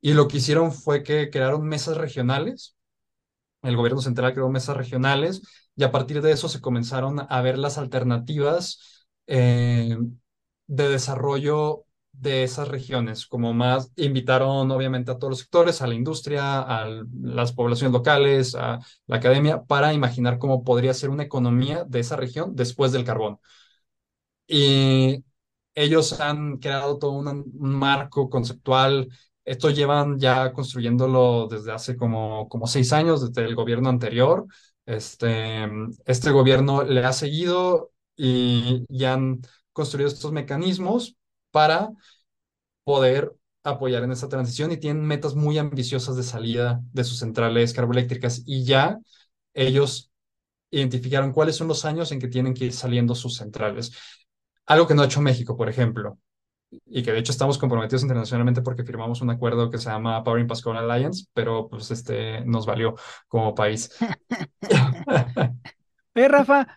[0.00, 2.76] y lo que hicieron fue que crearon mesas regionales.
[3.62, 5.42] El gobierno central creó mesas regionales
[5.76, 9.96] y a partir de eso se comenzaron a ver las alternativas eh,
[10.66, 15.94] de desarrollo de esas regiones, como más invitaron obviamente a todos los sectores, a la
[15.94, 16.86] industria, a
[17.22, 22.16] las poblaciones locales, a la academia, para imaginar cómo podría ser una economía de esa
[22.16, 23.38] región después del carbón.
[24.46, 25.24] Y
[25.74, 29.08] ellos han creado todo un, marco conceptual.
[29.44, 34.46] Esto llevan ya construyéndolo desde hace como, como seis años, desde el gobierno anterior.
[34.86, 35.68] Este,
[36.06, 39.40] este gobierno le ha seguido y ya han
[39.72, 41.16] construido estos mecanismos
[41.50, 41.90] para
[42.84, 47.72] poder apoyar en esa transición y tienen metas muy ambiciosas de salida de sus centrales
[47.74, 48.98] carboeléctricas y ya
[49.54, 50.10] ellos
[50.70, 53.92] identificaron cuáles son los años en que tienen que ir saliendo sus centrales.
[54.70, 56.16] Algo que no ha hecho México, por ejemplo,
[56.86, 60.40] y que de hecho estamos comprometidos internacionalmente porque firmamos un acuerdo que se llama Power
[60.40, 62.94] in Pascal Alliance, pero pues este nos valió
[63.26, 63.90] como país.
[66.14, 66.68] eh, Rafa,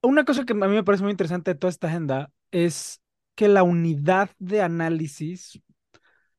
[0.00, 3.02] una cosa que a mí me parece muy interesante de toda esta agenda es
[3.34, 5.60] que la unidad de análisis,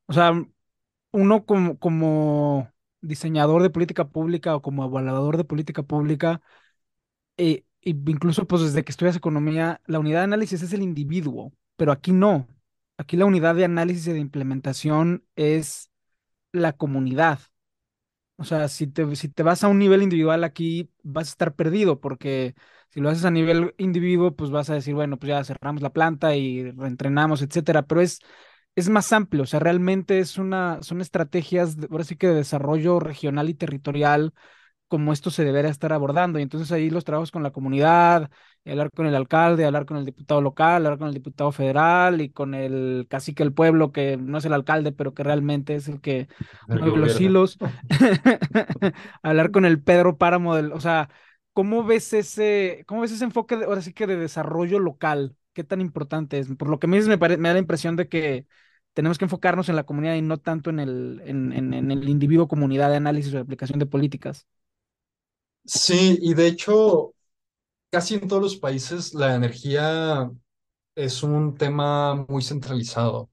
[0.06, 0.32] o sea,
[1.12, 6.42] uno como, como diseñador de política pública o como evaluador de política pública,
[7.36, 11.92] eh, incluso pues desde que estudias economía, la unidad de análisis es el individuo, pero
[11.92, 12.48] aquí no.
[12.98, 15.90] Aquí la unidad de análisis y de implementación es
[16.52, 17.40] la comunidad.
[18.36, 21.54] O sea, si te, si te vas a un nivel individual aquí, vas a estar
[21.54, 22.54] perdido porque
[22.90, 25.90] si lo haces a nivel individuo, pues vas a decir, bueno, pues ya cerramos la
[25.92, 27.82] planta y reentrenamos, etcétera.
[27.82, 28.20] Pero es,
[28.76, 33.00] es más amplio, o sea, realmente es una, son estrategias, ahora sí que de desarrollo
[33.00, 34.32] regional y territorial
[34.88, 36.38] como esto se debería estar abordando.
[36.38, 38.30] Y entonces ahí los trabajos con la comunidad,
[38.66, 42.30] hablar con el alcalde, hablar con el diputado local, hablar con el diputado federal y
[42.30, 46.00] con el cacique del pueblo, que no es el alcalde, pero que realmente es el
[46.00, 46.28] que
[46.66, 47.58] mueve los hilos.
[49.22, 51.08] hablar con el Pedro Páramo del, o sea,
[51.52, 55.36] ¿cómo ves ese, cómo ves ese enfoque de, ahora sí que de desarrollo local?
[55.52, 56.48] ¿Qué tan importante es?
[56.56, 58.46] Por lo que me dices, me, me da la impresión de que
[58.92, 62.48] tenemos que enfocarnos en la comunidad y no tanto en el, en, en el individuo
[62.48, 64.46] comunidad de análisis o de aplicación de políticas.
[65.68, 67.14] Sí, y de hecho,
[67.90, 70.30] casi en todos los países la energía
[70.96, 73.30] es un tema muy centralizado.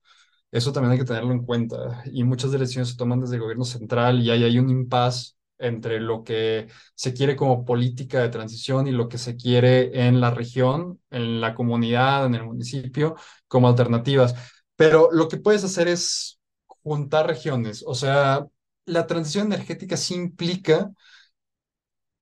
[0.52, 2.04] Eso también hay que tenerlo en cuenta.
[2.08, 6.00] Y muchas decisiones se toman desde el gobierno central y ahí hay un impasse entre
[6.02, 10.32] lo que se quiere como política de transición y lo que se quiere en la
[10.32, 13.16] región, en la comunidad, en el municipio,
[13.48, 14.36] como alternativas.
[14.78, 16.40] Pero lo que puedes hacer es
[16.84, 17.84] juntar regiones.
[17.88, 18.46] O sea,
[18.86, 20.92] la transición energética sí implica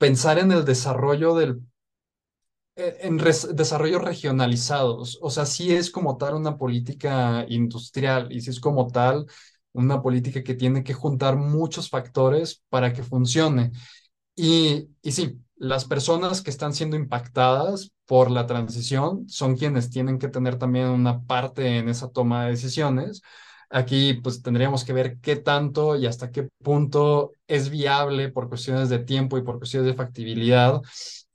[0.03, 1.61] pensar en el desarrollo del
[2.75, 8.49] eh, en desarrollos regionalizados, o sea, sí es como tal una política industrial y sí
[8.49, 9.25] es como tal
[9.73, 13.71] una política que tiene que juntar muchos factores para que funcione.
[14.35, 20.19] Y, y sí, las personas que están siendo impactadas por la transición son quienes tienen
[20.19, 23.21] que tener también una parte en esa toma de decisiones.
[23.73, 28.89] Aquí pues tendríamos que ver qué tanto y hasta qué punto es viable por cuestiones
[28.89, 30.81] de tiempo y por cuestiones de factibilidad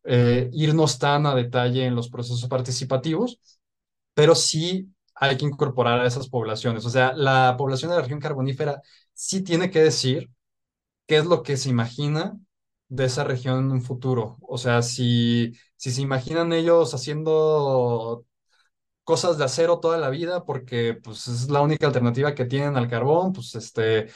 [0.05, 3.41] eh, irnos tan a detalle en los procesos participativos,
[4.15, 6.85] pero sí hay que incorporar a esas poblaciones.
[6.87, 8.83] O sea, la población de la región carbonífera
[9.15, 10.31] sí tiene que decir
[11.07, 12.39] qué es lo que se imagina
[12.89, 14.39] de esa región en un futuro.
[14.43, 18.25] O sea, si, si se imaginan ellos haciendo
[19.09, 22.89] cosas de acero toda la vida porque pues es la única alternativa que tienen al
[22.91, 24.09] carbón, pues este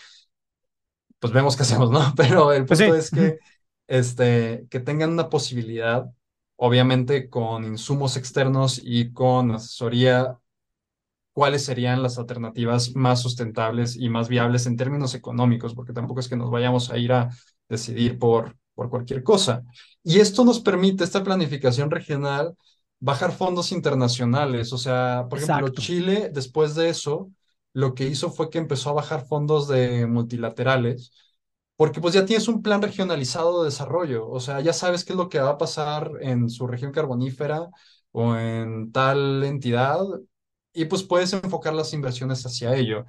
[1.18, 2.00] pues vemos qué hacemos, ¿no?
[2.16, 2.94] Pero el Pues punto sí.
[2.94, 3.38] es que
[3.86, 6.06] este que tengan una posibilidad
[6.56, 10.38] obviamente con insumos externos y con asesoría
[11.32, 16.28] cuáles serían las alternativas más sustentables y más viables en términos económicos, porque tampoco es
[16.28, 17.30] que nos vayamos a ir a
[17.68, 19.62] decidir por, por cualquier cosa.
[20.04, 22.56] Y esto nos permite, esta planificación regional,
[23.02, 24.72] bajar fondos internacionales.
[24.72, 25.82] O sea, por ejemplo, Exacto.
[25.82, 27.30] Chile, después de eso,
[27.72, 31.12] lo que hizo fue que empezó a bajar fondos de multilaterales,
[31.76, 34.28] porque pues ya tienes un plan regionalizado de desarrollo.
[34.28, 37.68] O sea, ya sabes qué es lo que va a pasar en su región carbonífera
[38.12, 39.98] o en tal entidad
[40.72, 43.04] y pues puedes enfocar las inversiones hacia ello.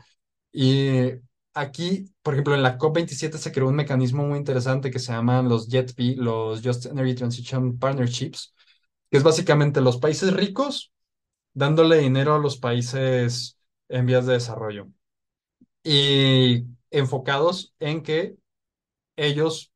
[0.51, 1.11] Y
[1.53, 5.49] aquí, por ejemplo, en la COP27 se creó un mecanismo muy interesante que se llaman
[5.49, 8.53] los JETP, los Just Energy Transition Partnerships,
[9.13, 10.91] que es básicamente los países ricos
[11.53, 14.87] dándole dinero a los países en vías de desarrollo
[15.83, 18.37] y enfocados en que
[19.15, 19.71] ellos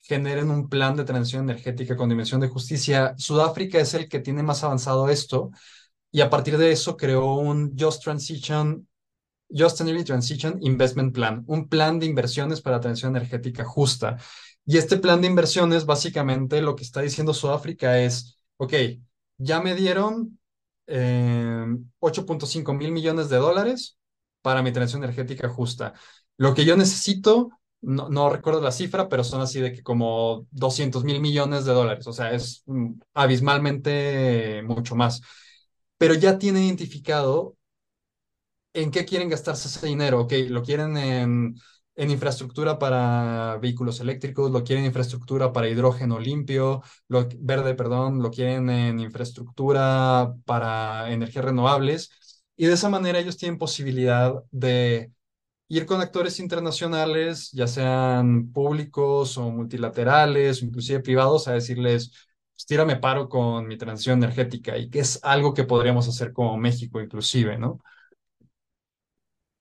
[0.00, 3.14] generen un plan de transición energética con dimensión de justicia.
[3.18, 5.50] Sudáfrica es el que tiene más avanzado esto
[6.12, 8.86] y a partir de eso creó un Just Transition,
[9.50, 14.18] Just Energy Transition Investment Plan, un plan de inversiones para transición energética justa.
[14.64, 18.74] Y este plan de inversiones, básicamente lo que está diciendo Sudáfrica es, ok,
[19.38, 20.40] ya me dieron
[20.88, 21.66] eh,
[22.00, 23.98] 8.5 mil millones de dólares
[24.42, 25.94] para mi transición energética justa.
[26.38, 27.50] Lo que yo necesito,
[27.82, 31.72] no, no recuerdo la cifra, pero son así de que como 200 mil millones de
[31.74, 35.22] dólares, o sea, es mm, abismalmente mucho más
[35.98, 37.56] pero ya tienen identificado
[38.74, 40.20] en qué quieren gastarse ese dinero.
[40.20, 41.54] Ok, lo quieren en,
[41.98, 48.22] en infraestructura para vehículos eléctricos, lo quieren en infraestructura para hidrógeno limpio, lo, verde, perdón,
[48.22, 52.10] lo quieren en infraestructura para energías renovables.
[52.56, 55.12] Y de esa manera ellos tienen posibilidad de
[55.68, 62.12] ir con actores internacionales, ya sean públicos o multilaterales, o inclusive privados, a decirles,
[62.54, 66.56] pues, tírame paro con mi transición energética y que es algo que podríamos hacer como
[66.58, 67.80] México inclusive, ¿no?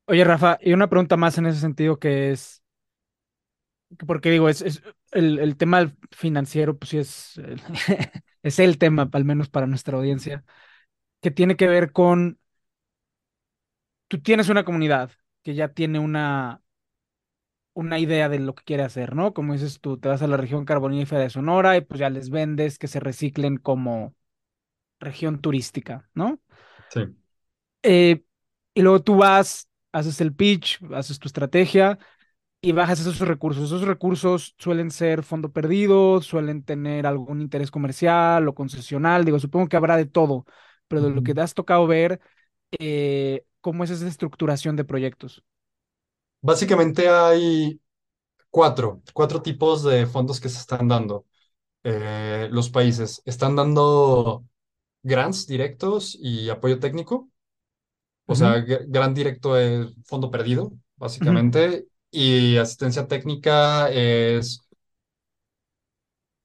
[0.07, 2.63] Oye, Rafa, y una pregunta más en ese sentido que es,
[3.97, 7.41] que porque digo, es, es el, el tema financiero, pues sí es,
[8.43, 10.43] es el tema, al menos para nuestra audiencia,
[11.21, 12.39] que tiene que ver con,
[14.07, 15.11] tú tienes una comunidad
[15.43, 16.61] que ya tiene una,
[17.73, 19.33] una idea de lo que quiere hacer, ¿no?
[19.33, 22.29] Como dices tú, te vas a la región carbonífera de Sonora y pues ya les
[22.29, 24.15] vendes que se reciclen como
[24.99, 26.39] región turística, ¿no?
[26.89, 27.17] Sí.
[27.83, 28.23] Eh,
[28.73, 31.99] y luego tú vas, haces el pitch, haces tu estrategia
[32.61, 33.65] y bajas esos recursos.
[33.65, 39.67] Esos recursos suelen ser fondo perdido, suelen tener algún interés comercial o concesional, digo, supongo
[39.67, 40.45] que habrá de todo,
[40.87, 42.19] pero de lo que te has tocado ver,
[42.79, 45.43] eh, ¿cómo es esa estructuración de proyectos?
[46.41, 47.81] Básicamente hay
[48.49, 51.25] cuatro, cuatro tipos de fondos que se están dando.
[51.83, 54.45] Eh, los países están dando
[55.03, 57.29] grants directos y apoyo técnico.
[58.27, 61.87] O sea, gr- grant directo es fondo perdido, básicamente.
[62.11, 64.67] Y asistencia técnica es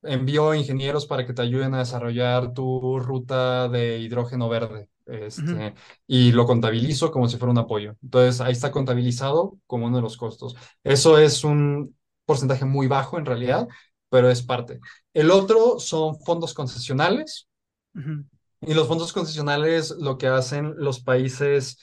[0.02, 4.88] envío ingenieros para que te ayuden a desarrollar tu ruta de hidrógeno verde.
[5.06, 5.74] Este,
[6.06, 7.96] y lo contabilizo como si fuera un apoyo.
[8.02, 10.56] Entonces, ahí está contabilizado como uno de los costos.
[10.84, 13.68] Eso es un porcentaje muy bajo en realidad,
[14.08, 14.80] pero es parte.
[15.12, 17.48] El otro son fondos concesionales.
[17.94, 18.24] Ujú,
[18.62, 21.78] Y los fondos concesionales lo que hacen los países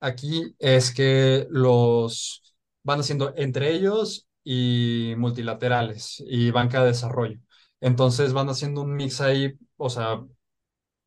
[0.00, 2.42] aquí es que los
[2.84, 7.38] van haciendo entre ellos y multilaterales y banca de desarrollo.
[7.80, 10.20] Entonces van haciendo un mix ahí, o sea,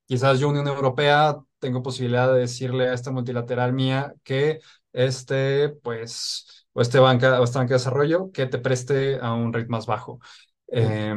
[0.07, 4.59] quizás yo, Unión Europea, tengo posibilidad de decirle a esta multilateral mía que
[4.93, 9.53] este, pues, o este banca, o esta banca de desarrollo, que te preste a un
[9.53, 10.19] rate más bajo.
[10.67, 11.15] Eh,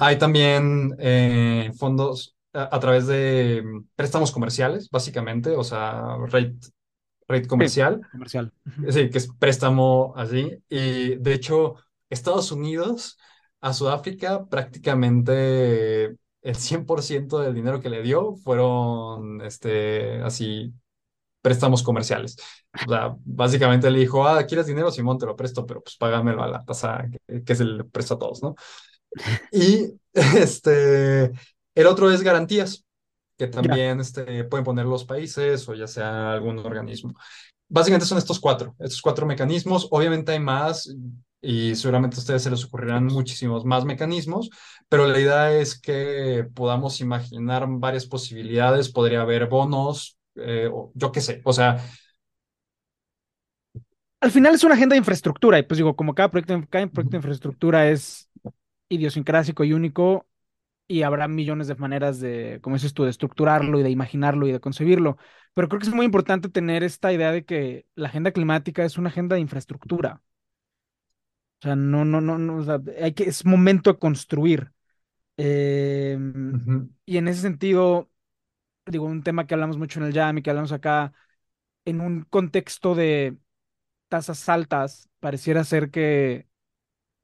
[0.00, 3.62] hay también eh, fondos a, través de
[3.96, 6.56] préstamos comerciales, básicamente, o sea, rate,
[7.28, 8.00] rate comercial.
[8.02, 8.52] Sí, comercial.
[8.88, 10.62] Sí, que es préstamo así.
[10.68, 11.74] Y de hecho,
[12.08, 13.18] Estados Unidos
[13.60, 20.72] a Sudáfrica prácticamente el 100% del dinero que le dio fueron este, así
[21.40, 22.36] préstamos comerciales.
[22.86, 24.90] O sea, básicamente le dijo, ah, ¿quieres dinero?
[24.90, 28.14] Simón, te lo presto, pero pues págamelo a la tasa que, que se le presta
[28.14, 28.54] a todos, ¿no?
[29.52, 31.32] Y este,
[31.74, 32.84] el otro es garantías,
[33.36, 37.14] que también este, pueden poner los países o ya sea algún organismo.
[37.68, 39.88] Básicamente son estos cuatro, estos cuatro mecanismos.
[39.90, 40.94] Obviamente hay más
[41.40, 44.48] y seguramente a ustedes se les ocurrirán muchísimos más mecanismos,
[44.88, 48.90] pero la idea es que podamos imaginar varias posibilidades.
[48.90, 51.84] Podría haber bonos, eh, o yo qué sé, o sea,
[54.24, 57.10] al final es una agenda de infraestructura, y pues digo, como cada proyecto, cada proyecto
[57.10, 58.30] de infraestructura es
[58.88, 60.26] idiosincrásico y único,
[60.86, 64.52] y habrá millones de maneras de, como dices tú, de estructurarlo y de imaginarlo y
[64.52, 65.16] de concebirlo.
[65.54, 68.98] Pero creo que es muy importante tener esta idea de que la agenda climática es
[68.98, 70.22] una agenda de infraestructura.
[71.60, 74.72] O sea, no, no, no, no, o sea, hay que, es momento de construir.
[75.36, 78.10] Em, y en ese sentido,
[78.86, 81.14] digo, un tema que hablamos mucho en el Jam y que hablamos acá,
[81.84, 83.38] en un contexto de
[84.08, 86.48] tasas altas, pareciera ser que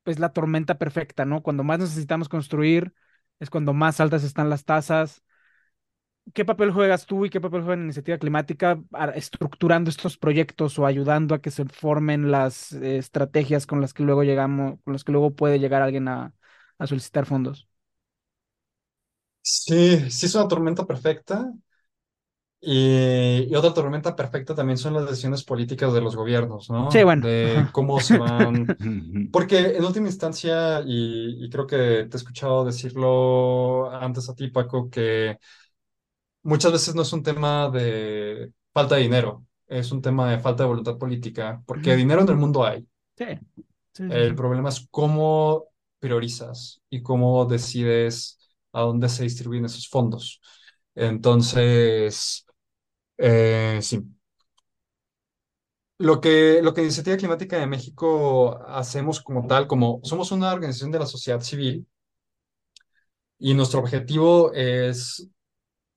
[0.06, 1.42] es la tormenta perfecta, ¿no?
[1.42, 2.94] Cuando más necesitamos construir
[3.40, 5.22] es cuando más altas están las tasas.
[6.34, 8.80] ¿Qué papel juegas tú y qué papel juega la iniciativa climática
[9.16, 14.04] estructurando estos proyectos o ayudando a que se formen las eh, estrategias con las que
[14.04, 16.32] luego llegamos, con las que luego puede llegar alguien a,
[16.78, 17.68] a solicitar fondos?
[19.42, 21.52] Sí, sí es una tormenta perfecta.
[22.62, 26.90] Y, otra tormenta perfecta también son las decisiones políticas de los gobiernos, ¿no?
[26.90, 27.26] Sí, bueno.
[27.26, 28.66] De cómo se van.
[29.32, 34.90] Porque en última instancia, y, creo que te he escuchado decirlo antes a ti, Paco,
[34.90, 35.38] que
[36.42, 40.64] muchas veces no es un tema de falta de dinero, es un tema de falta
[40.64, 42.86] de voluntad política, porque dinero en el mundo hay.
[43.16, 43.26] Sí.
[43.98, 45.66] el problema es cómo
[45.98, 48.38] priorizas y cómo decides
[48.72, 50.40] a dónde se distribuyen esos fondos.
[50.94, 52.46] Entonces,
[53.20, 54.00] eh, sí.
[55.98, 60.90] Lo que, lo que Iniciativa Climática de México hacemos como tal, como somos una organización
[60.90, 61.86] de la sociedad civil
[63.38, 65.28] y nuestro objetivo es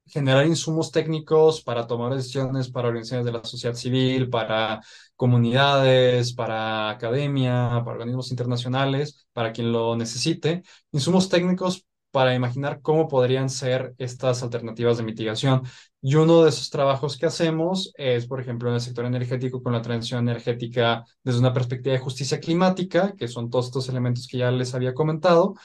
[0.08, 4.82] generar insumos técnicos para tomar decisiones para organizaciones de la sociedad civil, para
[5.16, 13.08] comunidades, para academia, para organismos internacionales, para quien lo necesite, insumos técnicos para imaginar cómo
[13.08, 15.64] podrían ser estas alternativas de mitigación.
[16.00, 19.74] Y uno de esos trabajos que hacemos es, por ejemplo, en el sector energético con
[19.74, 24.38] la transición energética desde una perspectiva de justicia climática, que son todos estos elementos que
[24.38, 25.56] ya les había comentado.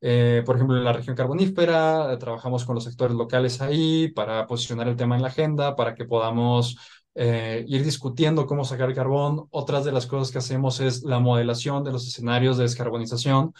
[0.00, 4.46] Eh, por ejemplo, en la región carbonífera, eh, trabajamos con los sectores locales ahí para
[4.46, 6.78] posicionar el tema en la agenda, para que podamos
[7.16, 9.46] eh, ir discutiendo cómo sacar carbón.
[9.50, 13.52] Otras de las cosas que hacemos es la modelación de los escenarios de descarbonización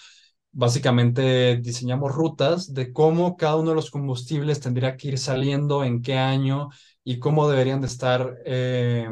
[0.52, 6.02] básicamente diseñamos rutas de cómo cada uno de los combustibles tendría que ir saliendo, en
[6.02, 6.70] qué año
[7.04, 9.08] y cómo deberían de estar eh,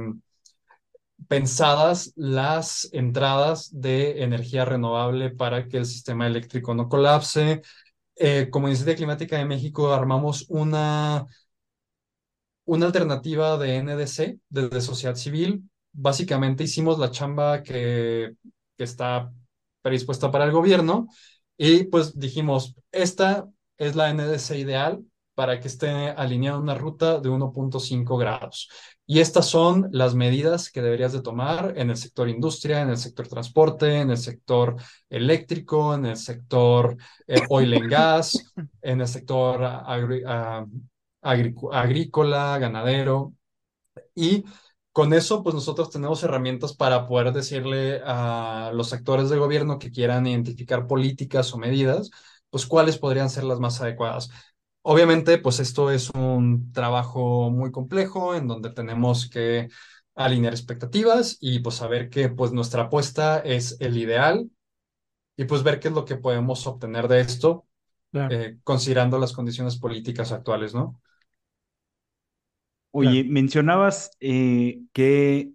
[1.29, 7.63] pensadas las entradas de energía renovable para que el sistema eléctrico no colapse.
[8.17, 11.27] Eh, como Iniciativa Climática de México armamos una,
[12.65, 15.69] una alternativa de NDC, desde sociedad civil.
[15.93, 18.35] Básicamente hicimos la chamba que,
[18.77, 19.33] que está
[19.87, 21.07] predispuesta para el gobierno
[21.57, 25.05] y pues dijimos, esta es la NDC ideal
[25.37, 28.69] para que esté alineada una ruta de 1.5 grados.
[29.07, 32.97] Y estas son las medidas que deberías de tomar en el sector industria, en el
[32.97, 34.75] sector transporte, en el sector
[35.09, 36.97] eléctrico, en el sector
[37.29, 40.67] eh, oil and gas, en el sector ah,
[41.23, 43.35] agrícola, ganadero.
[44.17, 44.43] Y
[44.97, 49.91] con eso, pues nosotros tenemos herramientas para poder decirle a los actores de gobierno que
[49.91, 52.11] quieran identificar políticas o medidas,
[52.49, 54.31] pues cuáles podrían ser las más adecuadas.
[54.81, 59.69] Obviamente, pues esto es un trabajo muy complejo en donde tenemos que
[60.15, 64.51] alinear expectativas y pues saber que pues nuestra apuesta es el ideal
[65.37, 67.67] y pues ver qué es lo que podemos obtener de esto,
[68.31, 71.03] eh, considerando las condiciones políticas actuales, ¿no?
[72.99, 75.53] Oye, mencionabas eh, que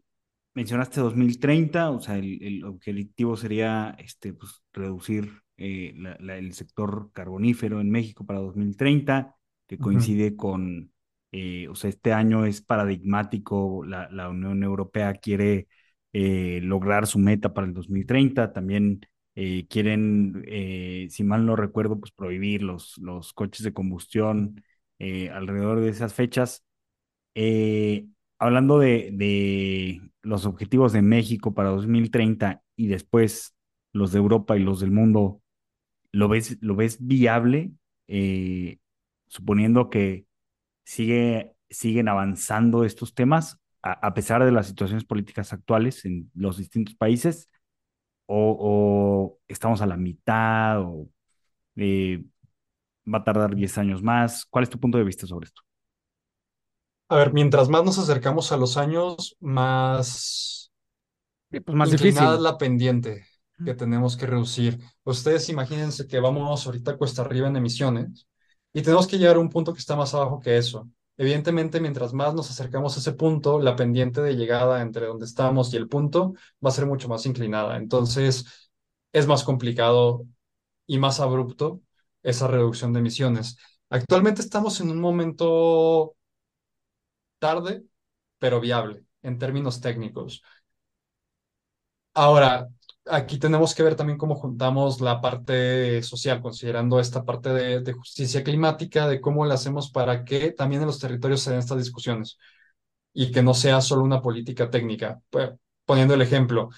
[0.55, 6.53] mencionaste 2030, o sea, el, el objetivo sería este, pues, reducir eh, la- la- el
[6.53, 9.35] sector carbonífero en México para 2030,
[9.67, 10.91] que coincide con,
[11.31, 15.67] eh, o sea, este año es paradigmático, la, la Unión Europea quiere
[16.13, 19.01] eh, lograr su meta para el 2030, también
[19.35, 24.63] eh, quieren, eh, si mal no recuerdo, pues prohibir los, los coches de combustión
[25.33, 26.63] alrededor de esas fechas.
[27.35, 28.07] Eh,
[28.39, 33.55] hablando de, los objetivos de México para 2030 y después
[33.93, 35.41] los de Europa y los del mundo,
[36.11, 37.71] ¿lo ves, lo ves viable?
[38.07, 38.79] Eh,
[39.27, 40.25] suponiendo que
[40.85, 46.95] sigue, siguen avanzando estos temas a, pesar de las situaciones políticas actuales en los distintos
[46.95, 47.49] países,
[48.27, 51.09] o, o estamos a la mitad, o
[51.75, 52.23] eh,
[53.11, 54.45] va a tardar 10 años más.
[54.45, 55.61] ¿Cuál es tu punto de vista sobre esto?
[57.11, 60.71] A ver, mientras más nos acercamos a los años, más
[61.51, 62.43] Sí, pues más inclinada es difícil.
[62.43, 63.25] la pendiente
[63.65, 64.79] que tenemos que reducir.
[65.03, 68.27] Ustedes imagínense que vamos ahorita cuesta arriba en emisiones
[68.73, 70.89] y tenemos que llegar a un punto que está más abajo que eso.
[71.17, 75.73] Evidentemente, mientras más nos acercamos a ese punto, la pendiente de llegada entre donde estamos
[75.73, 76.33] y el punto
[76.65, 77.77] va a ser mucho más inclinada.
[77.77, 78.45] Entonces,
[79.11, 80.25] es más complicado
[80.87, 81.81] y más abrupto
[82.23, 83.57] esa reducción de emisiones.
[83.89, 86.15] Actualmente estamos en un momento
[87.41, 87.83] tarde,
[88.39, 90.43] pero viable en términos técnicos.
[92.13, 92.67] Ahora,
[93.05, 98.43] aquí tenemos que ver también cómo juntamos la parte social, considerando esta parte de, justicia
[98.43, 102.37] climática, de cómo la hacemos para que también en los territorios se den estas discusiones
[103.13, 105.21] y que no sea solo una política técnica.
[105.29, 105.51] Pues,
[105.85, 106.69] poniendo el ejemplo,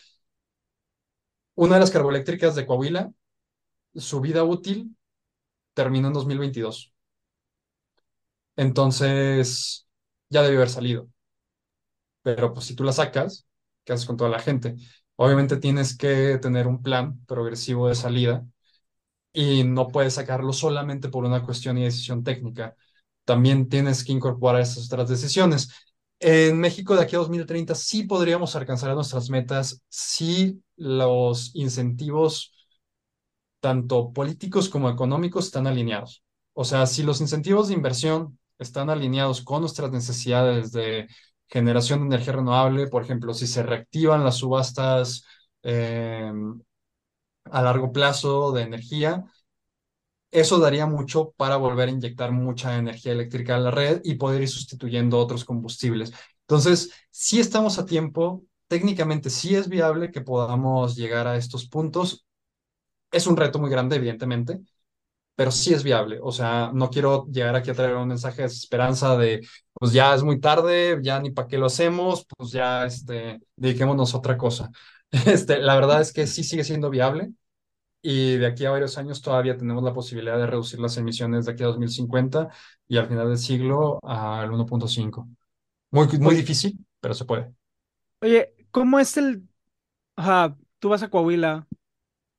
[1.55, 3.11] una de las carboeléctricas de Coahuila,
[3.95, 4.95] su vida útil
[5.74, 6.93] terminó en 2022.
[8.55, 9.88] Entonces,
[10.34, 11.09] ya debió haber salido.
[12.21, 13.47] Pero pues si tú la sacas,
[13.84, 14.75] ¿qué haces con toda la gente?
[15.15, 18.45] Obviamente tienes que tener un plan progresivo de salida
[19.34, 22.75] y no puedes sacarlo solamente por una cuestión y decisión técnica.
[23.25, 25.71] También tienes que incorporar esas otras decisiones.
[26.19, 32.53] En México de aquí a 2030 sí podríamos alcanzar nuestras metas si los incentivos,
[33.59, 36.23] tanto políticos como económicos, están alineados.
[36.53, 41.08] O sea, si los incentivos de inversión están alineados con nuestras necesidades de
[41.47, 45.26] generación de energía renovable, por ejemplo, si se reactivan las subastas
[45.64, 46.32] eh,
[47.45, 49.24] a largo plazo de energía,
[50.32, 54.41] eso daría mucho para volver a inyectar mucha energía eléctrica a la red y poder
[54.41, 56.12] ir sustituyendo otros combustibles.
[56.41, 62.26] Entonces, sí estamos a tiempo, técnicamente sí es viable que podamos llegar a estos puntos.
[63.12, 64.62] Es un reto muy grande, evidentemente,
[65.36, 66.19] pero sí es viable.
[66.21, 70.13] O sea, no quiero llegar aquí a traer un mensaje de desesperanza de, pues ya
[70.15, 74.38] es muy tarde, ya ni para qué lo hacemos, pues ya este, dediquémonos a otra
[74.38, 74.69] cosa.
[75.27, 77.31] Este, la verdad es que sí sigue siendo viable
[78.01, 81.53] y de aquí a varios años todavía tenemos la posibilidad de reducir las emisiones de
[81.53, 82.49] aquí a 2050
[82.88, 85.27] y al final del siglo al 1.5.
[85.91, 87.53] Muy, muy difícil, pero se puede.
[88.21, 89.47] oye, ¿cómo es el...
[90.15, 91.67] Ajá, tú vas a Coahuila,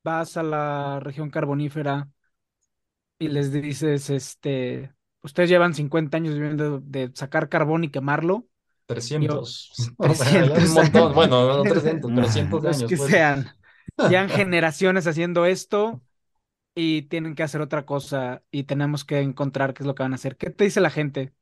[0.05, 2.09] vas a la región carbonífera
[3.25, 8.47] y les dices, este, ustedes llevan 50 años viviendo de sacar carbón y quemarlo.
[8.89, 11.15] Yo, 300, o sea, ya es un 300 montón.
[11.15, 13.11] Bueno, no años, 300, pero cientos de los años, que pues.
[13.11, 13.47] sean.
[14.09, 16.03] Llevan generaciones haciendo esto
[16.75, 20.13] y tienen que hacer otra cosa y tenemos que encontrar qué es lo que van
[20.13, 20.37] a hacer.
[20.37, 21.33] ¿Qué te dice la gente?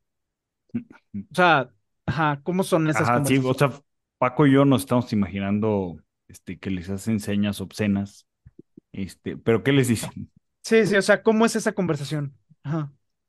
[0.75, 1.71] O sea,
[2.07, 3.73] ajá, ¿cómo son esas sí, o sea,
[4.19, 5.97] Paco y yo nos estamos imaginando
[6.29, 8.27] este, que les hacen señas obscenas,
[8.93, 10.31] este, pero ¿qué les dicen?
[10.63, 12.37] Sí, sí, o sea, ¿cómo es esa conversación?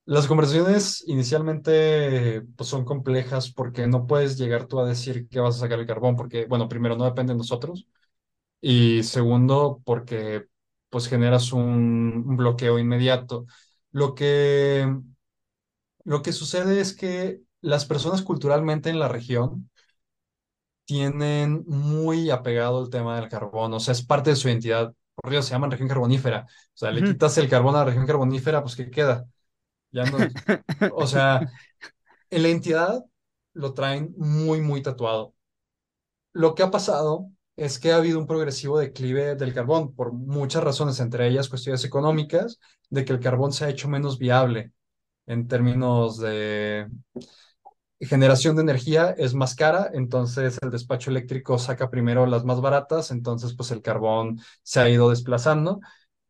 [0.06, 5.56] Las conversaciones inicialmente pues, son complejas porque no puedes llegar tú a decir que vas
[5.56, 7.88] a sacar el carbón, porque, bueno, primero no depende de nosotros
[8.62, 10.48] y segundo porque
[10.90, 13.46] pues generas un, un bloqueo inmediato.
[13.92, 14.88] Lo que,
[16.06, 19.70] lo que sucede es que las personas culturalmente en la región
[20.86, 24.94] tienen muy apegado el tema del carbón, o sea, es parte de su identidad.
[25.16, 26.46] Por Dios, se llaman región carbonífera.
[26.48, 27.06] O sea, le Ujú.
[27.06, 29.26] quitas el carbón a la región carbonífera, pues ¿qué queda?
[29.92, 30.28] Ya no,
[30.88, 31.48] o sea,
[32.30, 33.06] en la entidad
[33.54, 35.36] lo traen muy, muy tatuado.
[36.34, 40.64] Lo que ha pasado es que ha habido un progresivo declive del carbón por muchas
[40.64, 42.60] razones, entre ellas cuestiones económicas,
[42.90, 44.74] de que el carbón se ha hecho menos viable
[45.28, 46.88] en términos de
[48.00, 53.12] generación de energía, es más cara, entonces el despacho eléctrico saca primero las más baratas,
[53.12, 55.80] entonces pues el carbón se ha ido desplazando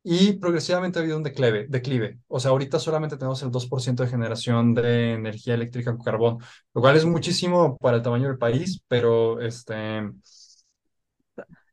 [0.04, 2.20] y progresivamente ha habido un declive, declive.
[2.28, 6.38] O sea, ahorita solamente tenemos el 2% de generación de energía eléctrica con carbón,
[6.74, 10.02] lo cual es muchísimo para el tamaño del país, pero este...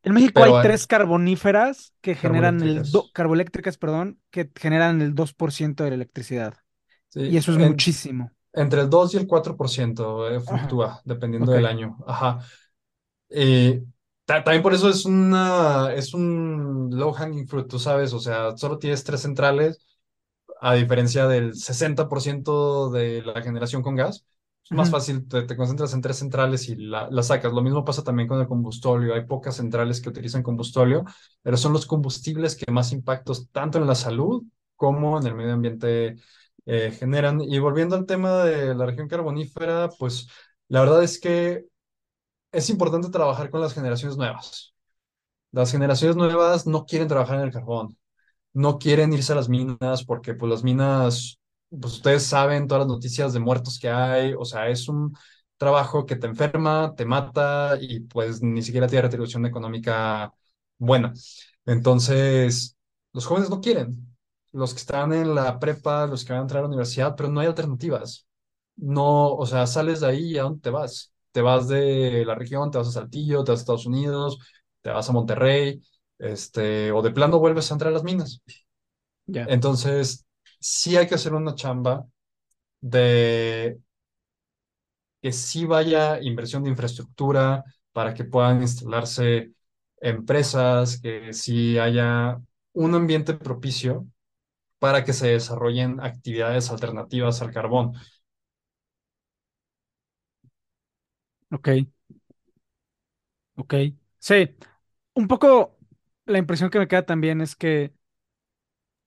[0.03, 5.15] En México hay hay- tres carboníferas que generan el do- carboeléctricas, perdón, que generan el
[5.15, 6.55] 2% de la electricidad.
[7.09, 8.31] sí, Y eso es en- muchísimo.
[8.53, 11.55] Entre el 2 y el 4% eh, fluctúa, dependiendo Ok.
[11.55, 11.99] del año.
[12.07, 12.41] Ajá.
[13.29, 13.83] Eh,
[14.25, 18.57] ta- también por eso es una, es un low hanging fruit, tú sabes, o sea,
[18.57, 19.79] solo tienes tres centrales,
[20.61, 24.25] a diferencia del 60% de la generación con gas.
[24.65, 27.53] Es más fácil, te, te concentras en tres centrales y la, la sacas.
[27.53, 29.15] Lo mismo pasa también con el combustóleo.
[29.15, 31.05] Hay pocas centrales que utilizan combustóleo,
[31.43, 34.43] pero son los combustibles que más impactos tanto en la salud
[34.77, 36.17] como en el medio ambiente
[36.71, 37.41] eh, generan.
[37.41, 40.29] Y volviendo al tema de la región carbonífera, pues
[40.69, 41.67] la verdad es que
[42.53, 44.75] es importante trabajar con las generaciones nuevas.
[45.53, 47.97] Las generaciones nuevas no quieren trabajar en el carbón,
[48.55, 51.41] no quieren irse a las minas porque pues las minas,
[51.71, 55.17] pues ustedes saben todas las noticias de muertos que hay, o sea, es un
[55.59, 60.33] trabajo que te enferma, te mata y pues ni siquiera tiene retribución económica
[60.79, 61.13] buena.
[61.67, 62.77] Entonces,
[63.13, 64.10] los jóvenes no quieren.
[64.53, 67.29] Los que están en la prepa, los que van a entrar a la universidad, pero
[67.29, 68.27] no hay alternativas.
[68.77, 71.13] No, o sea, sales de ahí y ¿a dónde te vas?
[71.33, 74.39] Te vas de la región, te vas a Saltillo, te vas a Estados Unidos,
[74.83, 75.81] te vas a Monterrey,
[76.19, 78.43] este, o de plano vuelves a entrar a las minas.
[79.27, 79.47] Ya.
[79.49, 80.27] Entonces,
[80.61, 82.07] sí hay que hacer una chamba
[82.81, 83.81] de
[85.23, 89.53] que sí vaya inversión de infraestructura para que puedan instalarse
[90.01, 92.41] empresas, que sí haya
[92.73, 94.07] un ambiente propicio
[94.81, 97.95] para que se desarrollen actividades alternativas al carbón.
[101.51, 101.69] Ok.
[103.57, 103.75] Ok.
[104.19, 104.57] Sí.
[105.15, 105.79] Un poco
[106.27, 107.95] la impresión que me queda también es que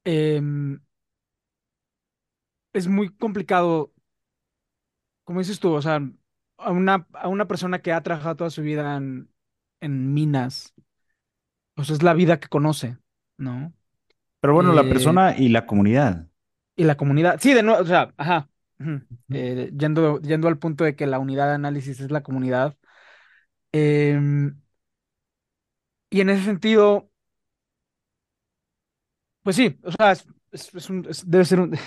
[0.06, 0.80] em,
[2.74, 3.94] es muy complicado,
[5.24, 6.02] como dices tú, o sea,
[6.58, 9.30] a una, a una persona que ha trabajado toda su vida en,
[9.82, 10.74] en minas,
[11.76, 12.98] pues es la vida que conoce,
[13.38, 13.74] ¿no?
[14.44, 16.28] Pero bueno, la Eh, persona y la comunidad.
[16.76, 18.50] Y la comunidad, sí, de nuevo, o sea, ajá,
[19.32, 22.76] eh, yendo, yendo al punto de que la unidad de análisis es la comunidad.
[23.74, 24.56] Em,
[26.10, 27.10] y en ese sentido,
[29.44, 30.12] pues sí, o sea,
[30.52, 31.78] es, un- es- debe ser un...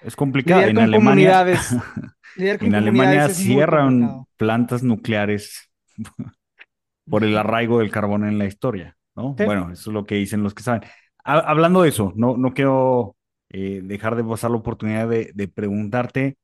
[0.00, 0.62] Es complicado.
[0.68, 1.40] En Alemania,
[2.60, 5.70] en Alemania cierran plantas nucleares
[7.08, 9.34] por el arraigo del carbón en la historia, ¿no?
[9.38, 9.44] Sí.
[9.44, 10.82] Bueno, eso es lo que dicen los que saben.
[11.26, 13.16] Ha- hablando de eso, no, no quiero
[13.50, 16.38] eh, dejar de pasar la oportunidad de, preguntarte.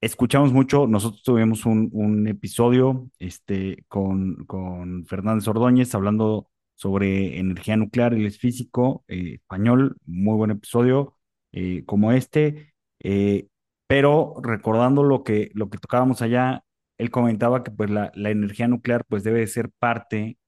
[0.00, 8.14] Escuchamos mucho, nosotros tuvimos un, episodio este, con, con Fernández Ordóñez hablando sobre energía nuclear,
[8.14, 11.16] él es físico, eh, español, muy buen episodio
[11.52, 12.74] eh, como este,
[13.86, 16.64] pero recordando lo que, lo que tocábamos allá,
[16.98, 20.38] él comentaba que pues la, energía nuclear pues debe de ser parte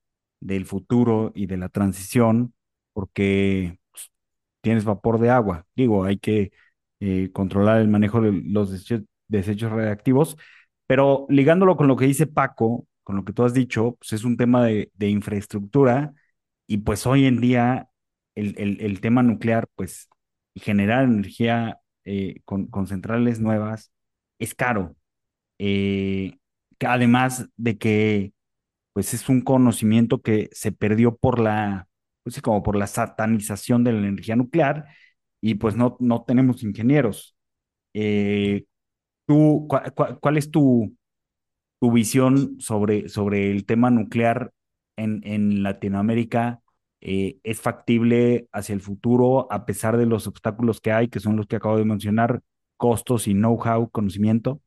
[0.41, 2.55] del futuro y de la transición
[2.99, 4.11] porque pues,
[4.61, 5.65] tienes vapor de agua.
[5.77, 6.51] Digo, hay que
[6.99, 10.37] eh, controlar el manejo de los desechos, desechos radiactivos,
[10.89, 14.25] pero ligándolo con lo que dice Paco, con lo que tú has dicho, pues es
[14.25, 16.13] un tema de, infraestructura
[16.67, 17.89] y pues hoy en día
[18.35, 20.09] el, el, tema nuclear, pues
[20.57, 23.93] generar energía eh, con, centrales nuevas
[24.41, 24.97] es caro.
[25.61, 26.37] Eh,
[26.81, 28.33] además de que
[28.93, 31.88] pues es un conocimiento que se perdió por la,
[32.35, 34.87] pues como por la satanización de la energía nuclear
[35.41, 37.37] y pues no, no tenemos ingenieros.
[37.95, 38.65] Eh,
[39.27, 39.69] ¿tú,
[40.21, 40.97] cuál es tu,
[41.81, 44.53] tu visión sobre, sobre el tema nuclear
[44.97, 46.61] en, en Latinoamérica?
[47.01, 51.37] Eh, ¿es factible hacia el futuro a pesar de los obstáculos que hay, que son
[51.37, 52.43] los que acabo de mencionar,
[52.77, 54.61] costos y know-how, conocimiento?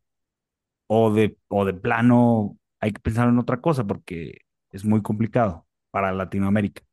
[0.88, 4.39] ¿O de, o de plano hay que pensar en otra cosa porque
[4.72, 6.84] es muy complicado para Latinoamérica?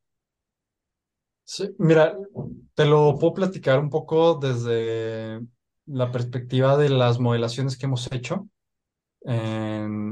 [1.51, 2.15] Sí, mira,
[2.75, 5.41] te lo puedo platicar un poco desde
[5.87, 8.49] la perspectiva de las modelaciones que hemos hecho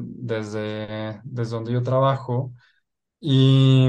[0.07, 2.53] desde, desde donde yo trabajo
[3.21, 3.89] y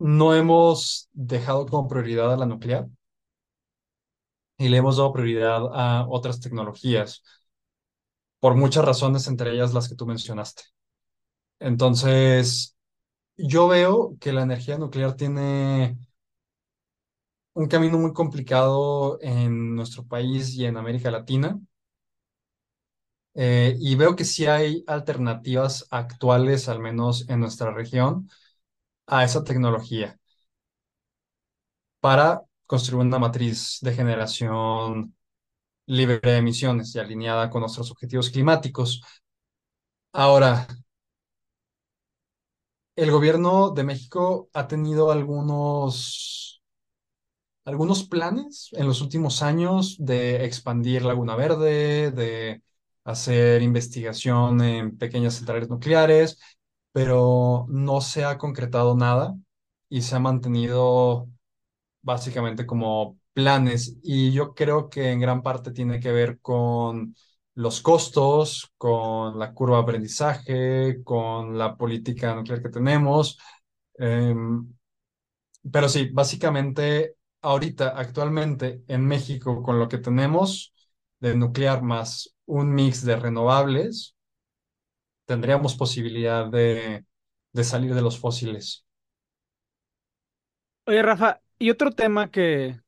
[0.00, 2.88] no hemos dejado como prioridad a la nuclear
[4.58, 7.22] y le hemos dado prioridad a otras tecnologías
[8.40, 10.62] por muchas razones, entre ellas las que tú mencionaste.
[11.60, 12.77] Entonces,
[13.38, 15.98] yo veo que la energía nuclear tiene
[17.54, 21.58] un camino muy complicado en nuestro país y en América Latina.
[23.34, 28.28] Eh, y veo que sí hay alternativas actuales, al menos en nuestra región,
[29.06, 30.18] a esa tecnología.
[32.00, 35.14] para construir una matriz de generación
[35.86, 39.02] libre de emisiones y alineada con nuestros objetivos climáticos.
[40.12, 40.66] Ahora,
[42.98, 46.60] el gobierno de México ha tenido algunos,
[47.64, 52.62] algunos planes en los últimos años de expandir Laguna Verde, de
[53.04, 56.40] hacer investigación en pequeñas centrales nucleares,
[56.92, 59.36] pero no se ha concretado nada
[59.88, 61.28] y se ha mantenido
[62.02, 63.98] básicamente como planes.
[64.02, 67.14] Y yo creo que en gran parte tiene que ver con
[67.58, 73.38] los costos, con la curva de aprendizaje, con la política nuclear que tenemos.
[73.98, 74.72] Em,
[75.72, 80.72] pero sí, básicamente ahorita, actualmente en México, con lo que tenemos
[81.20, 84.16] de nuclear más un mix de renovables,
[85.26, 87.04] tendríamos posibilidad de,
[87.52, 88.86] de salir de los fósiles.
[90.86, 92.80] Oye, Rafa, y otro tema que,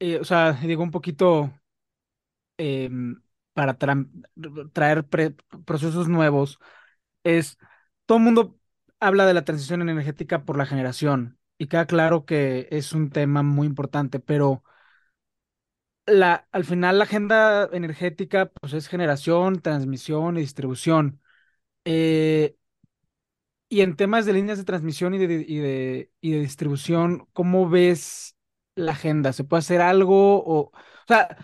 [0.00, 1.52] eh, o sea, digo un poquito
[2.56, 3.20] em,
[3.58, 3.76] para
[4.72, 5.04] traer
[5.64, 6.60] procesos nuevos,
[7.24, 7.58] es,
[8.06, 8.58] todo el mundo
[9.00, 13.42] habla de la transición energética por la generación y queda claro que es un tema
[13.42, 14.62] muy importante, pero
[16.06, 21.20] la, al final la agenda energética pues es generación, transmisión y distribución.
[21.84, 22.56] Eh,
[23.68, 27.68] y en temas de líneas de transmisión y de, y de, y de distribución, ¿cómo
[27.68, 28.36] ves
[28.74, 29.32] la agenda?
[29.32, 30.38] ¿Se puede hacer algo?
[30.44, 30.72] O, o
[31.06, 31.36] sea,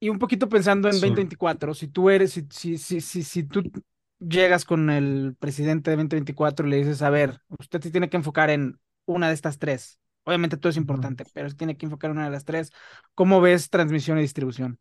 [0.00, 3.62] y un poquito pensando en 2024, si tú eres, si, si, si, si, si tú
[4.18, 8.16] llegas con el presidente de 2024 y le dices, a ver, usted se tiene que
[8.16, 9.98] enfocar en una de estas tres.
[10.24, 12.72] Obviamente todo es importante, pero se tiene que enfocar en una de las tres.
[13.14, 14.78] ¿Cómo ves transmisión y distribución?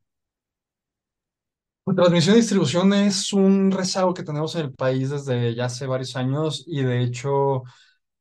[1.96, 6.16] Transmisión y distribución es un rezago que tenemos en el país desde ya hace varios
[6.16, 7.64] años y de hecho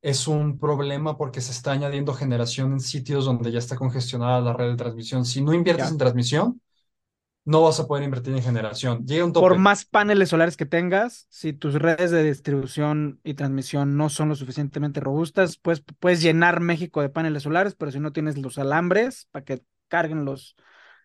[0.03, 4.55] es un problema porque se está añadiendo generación en sitios donde ya está congestionada la
[4.55, 5.25] red de transmisión.
[5.27, 6.63] Si no inviertes en transmisión,
[7.49, 9.07] no vas a poder invertir en generación.
[9.07, 9.49] Llega un tope.
[9.49, 14.29] Por más paneles solares que tengas, si tus redes de distribución y transmisión no son
[14.29, 18.59] lo suficientemente robustas, pues puedes llenar México de paneles solares, pero si no tienes los
[18.59, 20.57] alambres para que carguen los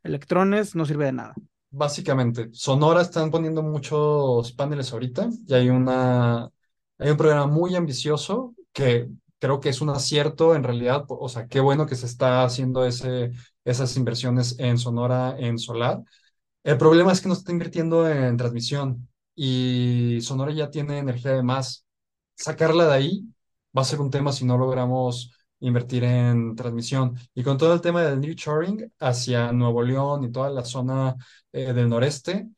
[0.03, 1.33] electrones, no sirve de nada.
[1.69, 6.49] Básicamente, Sonora están poniendo muchos paneles ahorita y hay una
[6.97, 9.07] hay un programa muy ambicioso que
[9.39, 12.85] creo que es un acierto en realidad, o sea, qué bueno que se está haciendo
[12.85, 13.31] ese,
[13.63, 16.01] esas inversiones en Sonora en solar
[16.63, 21.43] el problema es que no está invirtiendo en transmisión y Sonora ya tiene energía de
[21.43, 21.85] más.
[22.35, 23.25] Sacarla de ahí
[23.77, 27.17] va a ser un tema si no logramos invertir en transmisión.
[27.33, 31.15] Y con todo el tema del New Shoring hacia Nuevo León y toda la zona
[31.51, 32.49] eh, del noreste,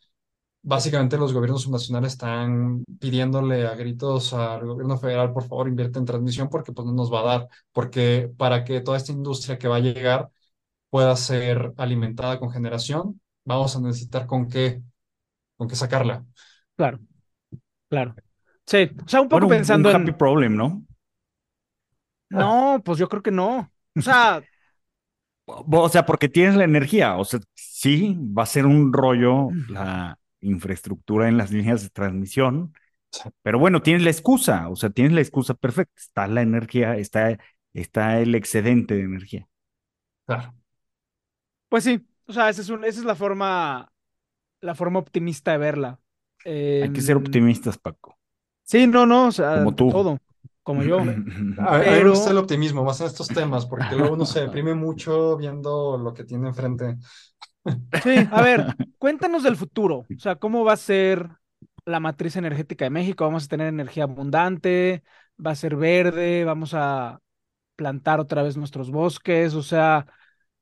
[0.63, 6.05] básicamente los gobiernos subnacionales están pidiéndole a gritos al gobierno federal, por favor, invierte en
[6.05, 9.67] transmisión porque pues no nos va a dar, porque para que toda esta industria que
[9.67, 10.29] va a llegar
[10.89, 14.81] pueda ser alimentada con generación, vamos a necesitar con qué,
[15.55, 16.25] con qué sacarla.
[16.75, 16.99] Claro,
[17.89, 18.15] claro.
[18.65, 20.83] Sí, o sea, un poco pensando un happy problem, ¿no?
[22.29, 23.71] No, pues yo creo que no.
[23.95, 24.43] O sea,
[25.45, 30.17] o sea, porque tienes la energía, o sea, sí, va a ser un rollo la
[30.41, 32.73] infraestructura en las líneas de transmisión,
[33.41, 37.37] pero bueno, tienes la excusa, o sea, tienes la excusa perfecta, está la energía, está,
[37.73, 39.47] está el excedente de energía.
[40.25, 40.53] Claro.
[41.69, 43.91] Pues sí, o sea, esa es, esa es la forma,
[44.61, 45.99] la forma optimista de verla.
[46.45, 48.17] Hay que ser optimistas, Paco.
[48.63, 49.89] Sí, no, no, o sea, como tú.
[49.89, 50.17] todo,
[50.63, 50.99] como yo.
[51.59, 52.03] A, Pero...
[52.03, 55.97] me gusta el optimismo, más en estos temas, porque luego uno se deprime mucho viendo
[55.97, 56.97] lo que tiene enfrente.
[58.03, 61.29] Sí, a ver, cuéntanos del futuro, o sea, ¿cómo va a ser
[61.85, 63.25] la matriz energética de México?
[63.25, 65.03] ¿Vamos a tener energía abundante?
[65.43, 66.43] ¿Va a ser verde?
[66.43, 67.21] ¿Vamos a
[67.75, 69.53] plantar otra vez nuestros bosques?
[69.55, 70.05] O sea,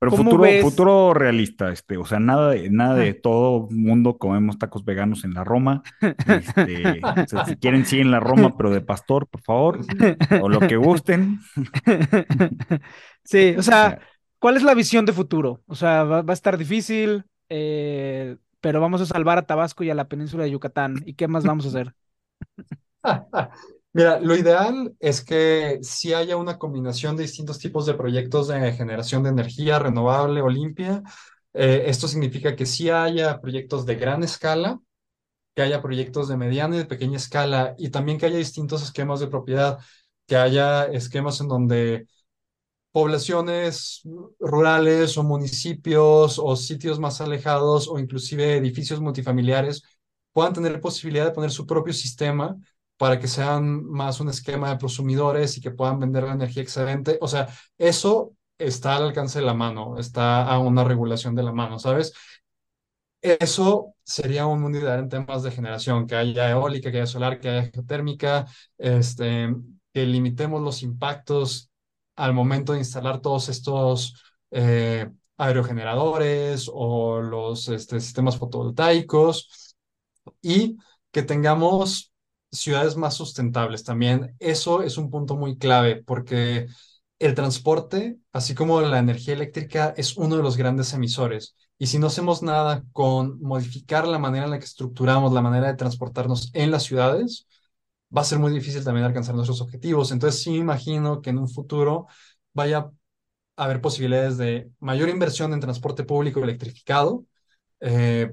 [0.04, 4.84] pero futuro, futuro realista, este, o sea, nada de, nada de todo mundo comemos tacos
[4.84, 5.82] veganos en la Roma.
[6.02, 7.00] Este,
[7.48, 9.80] si quieren, sí en la Roma, pero de pastor, por favor,
[10.42, 11.40] o lo que gusten.
[13.24, 14.00] Sí, o sea,
[14.40, 15.62] ¿cuál es la visión de futuro?
[15.68, 19.96] O sea, va, a estar difícil, eh, pero vamos a salvar a Tabasco y a
[19.96, 21.02] la península de Yucatán.
[21.06, 21.96] ¿Y qué más vamos a hacer?
[23.96, 28.72] Mira, lo ideal es que si haya una combinación de distintos tipos de proyectos de
[28.74, 31.04] generación de energía renovable o limpia.
[31.54, 34.80] Eh, esto significa que sí haya proyectos de gran escala,
[35.56, 39.20] que haya proyectos de mediana y de pequeña escala y también que haya distintos esquemas
[39.22, 39.80] de propiedad,
[40.28, 42.08] que haya esquemas en donde
[42.92, 44.02] poblaciones
[44.40, 49.84] rurales o municipios o sitios más alejados o inclusive edificios multifamiliares
[50.32, 52.56] puedan tener posibilidad de poner su propio sistema
[52.98, 57.18] para que sean más un esquema de prosumidores y que puedan vender la energía excedente.
[57.22, 61.52] O sea, eso está al alcance de la mano, está a una regulación de la
[61.52, 62.14] mano, ¿sabes?
[63.22, 67.40] Eso sería un mundo ideal en temas de generación, que haya eólica, que haya solar,
[67.40, 68.46] que haya geotérmica,
[68.78, 69.56] este,
[69.94, 71.72] que limitemos los impactos
[72.16, 74.16] al momento de instalar todos estos
[74.52, 79.76] eh, aerogeneradores o los este, sistemas fotovoltaicos
[80.42, 80.78] y
[81.12, 82.13] que tengamos
[82.54, 84.36] ciudades más sustentables también.
[84.40, 86.68] Eso es un punto muy clave porque
[87.20, 91.56] el transporte, así como la energía eléctrica, es uno de los grandes emisores.
[91.78, 95.68] Y si no hacemos nada con modificar la manera en la que estructuramos la manera
[95.68, 97.48] de transportarnos en las ciudades,
[98.16, 100.12] va a ser muy difícil también alcanzar nuestros objetivos.
[100.12, 102.08] Entonces sí me imagino que en un futuro
[102.54, 102.90] vaya
[103.58, 107.26] a haber posibilidades de mayor inversión en transporte público electrificado.
[107.82, 108.32] Eh,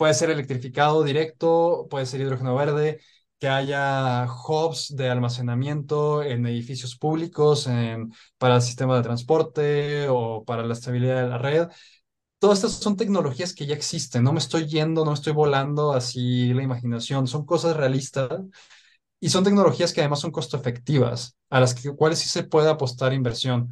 [0.00, 3.02] puede ser electrificado directo, puede ser hidrógeno verde,
[3.38, 10.42] que haya hubs de almacenamiento en edificios públicos en, para el sistema de transporte o
[10.46, 11.68] para la estabilidad de la red.
[12.38, 15.92] Todas estas son tecnologías que ya existen, no me estoy yendo, no me estoy volando
[15.92, 18.30] así la imaginación, son cosas realistas
[19.20, 22.70] y son tecnologías que además son costo efectivas, a las que, cuales sí se puede
[22.70, 23.68] apostar inversión.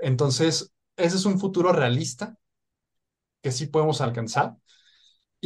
[0.00, 2.38] Entonces, ese es un futuro realista
[3.42, 4.56] que sí podemos alcanzar.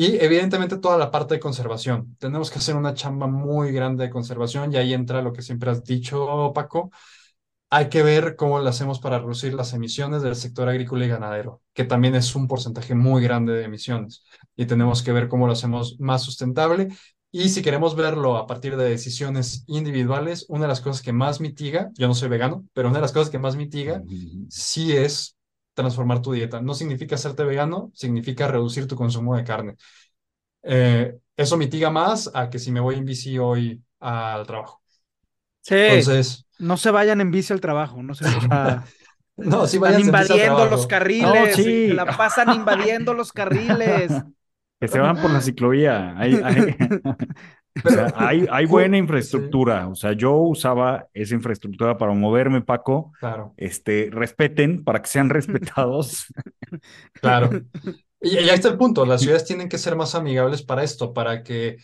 [0.00, 2.16] Y evidentemente toda la parte de conservación.
[2.18, 5.70] Tenemos que hacer una chamba muy grande de conservación y ahí entra lo que siempre
[5.70, 6.90] has dicho, Paco.
[7.68, 11.60] Hay que ver cómo lo hacemos para reducir las emisiones del sector agrícola y ganadero,
[11.74, 14.24] que también es un porcentaje muy grande de emisiones.
[14.56, 16.88] Y tenemos que ver cómo lo hacemos más sustentable.
[17.30, 21.42] Y si queremos verlo a partir de decisiones individuales, una de las cosas que más
[21.42, 24.02] mitiga, yo no soy vegano, pero una de las cosas que más mitiga
[24.48, 25.36] sí es
[25.74, 26.60] transformar tu dieta.
[26.60, 29.76] No significa hacerte vegano, significa reducir tu consumo de carne.
[30.62, 34.82] Eh, eso mitiga más a que si me voy en bici hoy al trabajo.
[35.62, 35.74] Sí.
[35.76, 36.46] Entonces.
[36.58, 38.24] No se vayan en bici al trabajo, no se
[39.36, 41.88] No, si vayan invadiendo los carriles, sí.
[41.88, 44.12] la pasan invadiendo los carriles.
[44.80, 46.16] Que se van por la ciclovía.
[47.84, 49.88] Hay, hay, hay, hay buena infraestructura.
[49.88, 53.12] O sea, yo usaba esa infraestructura para moverme, Paco.
[53.18, 53.54] Claro.
[53.56, 56.26] Este, respeten para que sean respetados.
[57.14, 57.50] Claro.
[58.22, 59.06] Y, ahí está el punto.
[59.06, 61.78] Las ciudades tienen que ser más amigables para esto, para que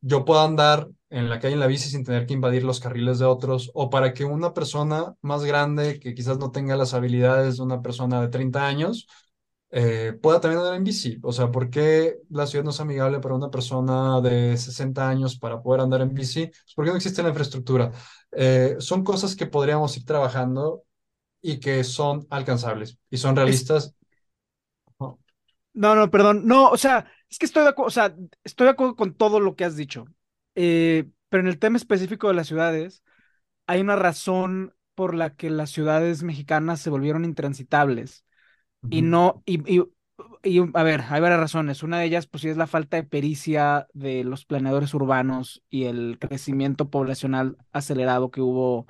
[0.00, 3.18] yo pueda andar en la calle en la bici sin tener que invadir los carriles
[3.18, 7.58] de otros, o para que una persona más grande, que quizás no tenga las habilidades
[7.58, 9.06] de una persona de 30 años,
[9.74, 11.18] eh, pueda también andar en bici.
[11.22, 15.38] O sea, ¿por qué la ciudad no es amigable para una persona de 60 años
[15.38, 16.46] para poder andar en bici?
[16.46, 17.90] Pues porque no existe la infraestructura.
[18.32, 20.84] Eh, son cosas que podríamos ir trabajando
[21.40, 23.94] y que son alcanzables y son realistas.
[25.74, 26.46] No, no, perdón.
[26.46, 28.14] No, o sea, es que estoy de acuerdo, o sea,
[28.44, 30.04] estoy de acuerdo con todo lo que has dicho.
[30.54, 33.02] Eh, pero en el tema específico de las ciudades,
[33.66, 38.26] hay una razón por la que las ciudades mexicanas se volvieron intransitables.
[38.90, 39.62] Y no, y,
[40.42, 41.82] y, a ver, hay varias razones.
[41.82, 45.84] Una de ellas, pues sí, es la falta de pericia de los planeadores urbanos y
[45.84, 48.86] el crecimiento poblacional acelerado que hubo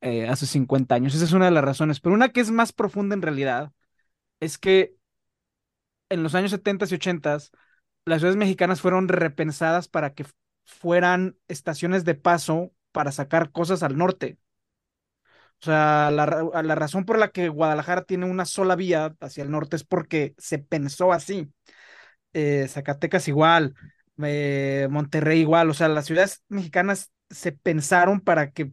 [0.00, 1.14] eh, hace 50 años.
[1.14, 2.00] Esa es una de las razones.
[2.00, 3.72] Pero una que es más profunda en realidad
[4.40, 4.96] es que
[6.08, 7.38] en los años 70 y 80
[8.04, 10.24] las ciudades mexicanas fueron repensadas para que
[10.64, 14.38] fueran estaciones de paso para sacar cosas al norte.
[15.60, 19.76] O sea, la, razón por la que Guadalajara tiene una sola vía hacia el norte
[19.76, 21.48] es porque se pensó así.
[22.32, 23.74] Eh, Zacatecas igual,
[24.22, 28.72] eh, Monterrey igual, o sea, las ciudades mexicanas se pensaron para que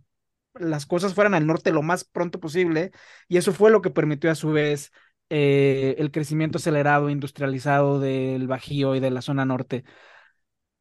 [0.53, 2.91] las cosas fueran al norte lo más pronto posible
[3.27, 4.91] y eso fue lo que permitió a su vez
[5.29, 9.83] eh, el crecimiento acelerado, industrializado del Bajío y de la zona norte.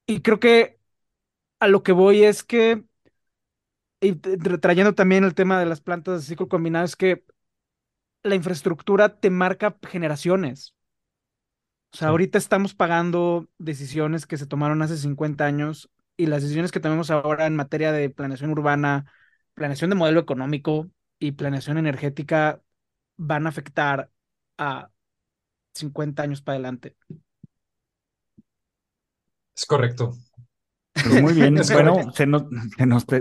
[0.06, 0.78] Y creo que
[1.60, 2.84] a lo que voy es que
[4.04, 7.24] y trayendo también el tema de las plantas de ciclo combinado, es que
[8.22, 10.74] la infraestructura te marca generaciones.
[11.92, 16.72] O sea, ahorita estamos pagando decisiones que se tomaron hace 50 años y las decisiones
[16.72, 19.10] que tomamos ahora en materia de planeación urbana,
[19.54, 20.90] planeación de modelo económico
[21.20, 22.60] y planeación energética
[23.16, 24.10] van a afectar
[24.58, 24.90] a
[25.74, 26.96] 50 años para adelante.
[29.56, 30.12] Es correcto.
[31.04, 32.44] Pues muy bien, bueno, se nos,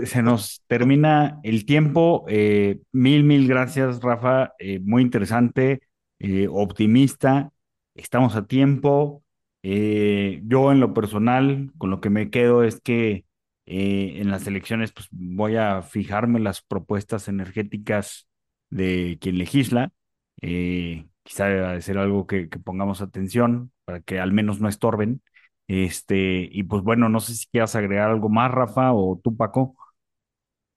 [0.04, 2.24] se nos, termina el tiempo.
[2.28, 4.54] Eh, mil, mil gracias, Rafa.
[4.58, 5.82] Eh, muy interesante,
[6.18, 7.52] eh, optimista.
[7.94, 9.22] Estamos a tiempo.
[9.62, 13.24] yo en lo personal, con lo que me quedo es que
[13.66, 18.28] en las elecciones pues, voy a fijarme las propuestas energéticas
[18.70, 19.92] de quien legisla.
[20.40, 25.22] quizá debe ser algo que pongamos atención para que al menos no estorben.
[25.66, 29.76] Este, y pues bueno, no sé si quieras agregar algo más, Rafa, o tú, Paco.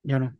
[0.03, 0.37] Yo no.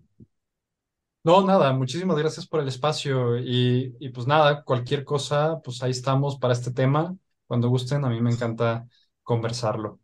[1.24, 5.92] No, nada, muchísimas gracias por el espacio y, y pues nada, cualquier cosa, pues ahí
[5.92, 7.18] estamos para este tema.
[7.48, 8.88] Cuando gusten, a mí me encanta
[9.24, 10.00] conversarlo.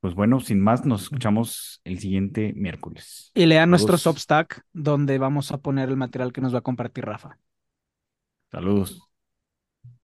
[0.00, 3.34] Pues bueno, sin más, nos escuchamos el siguiente miércoles.
[3.34, 3.98] Y lean nuestro Saludos.
[3.98, 7.38] Substack, donde vamos a poner el material que nos va a compartir Rafa.
[8.52, 9.09] Saludos.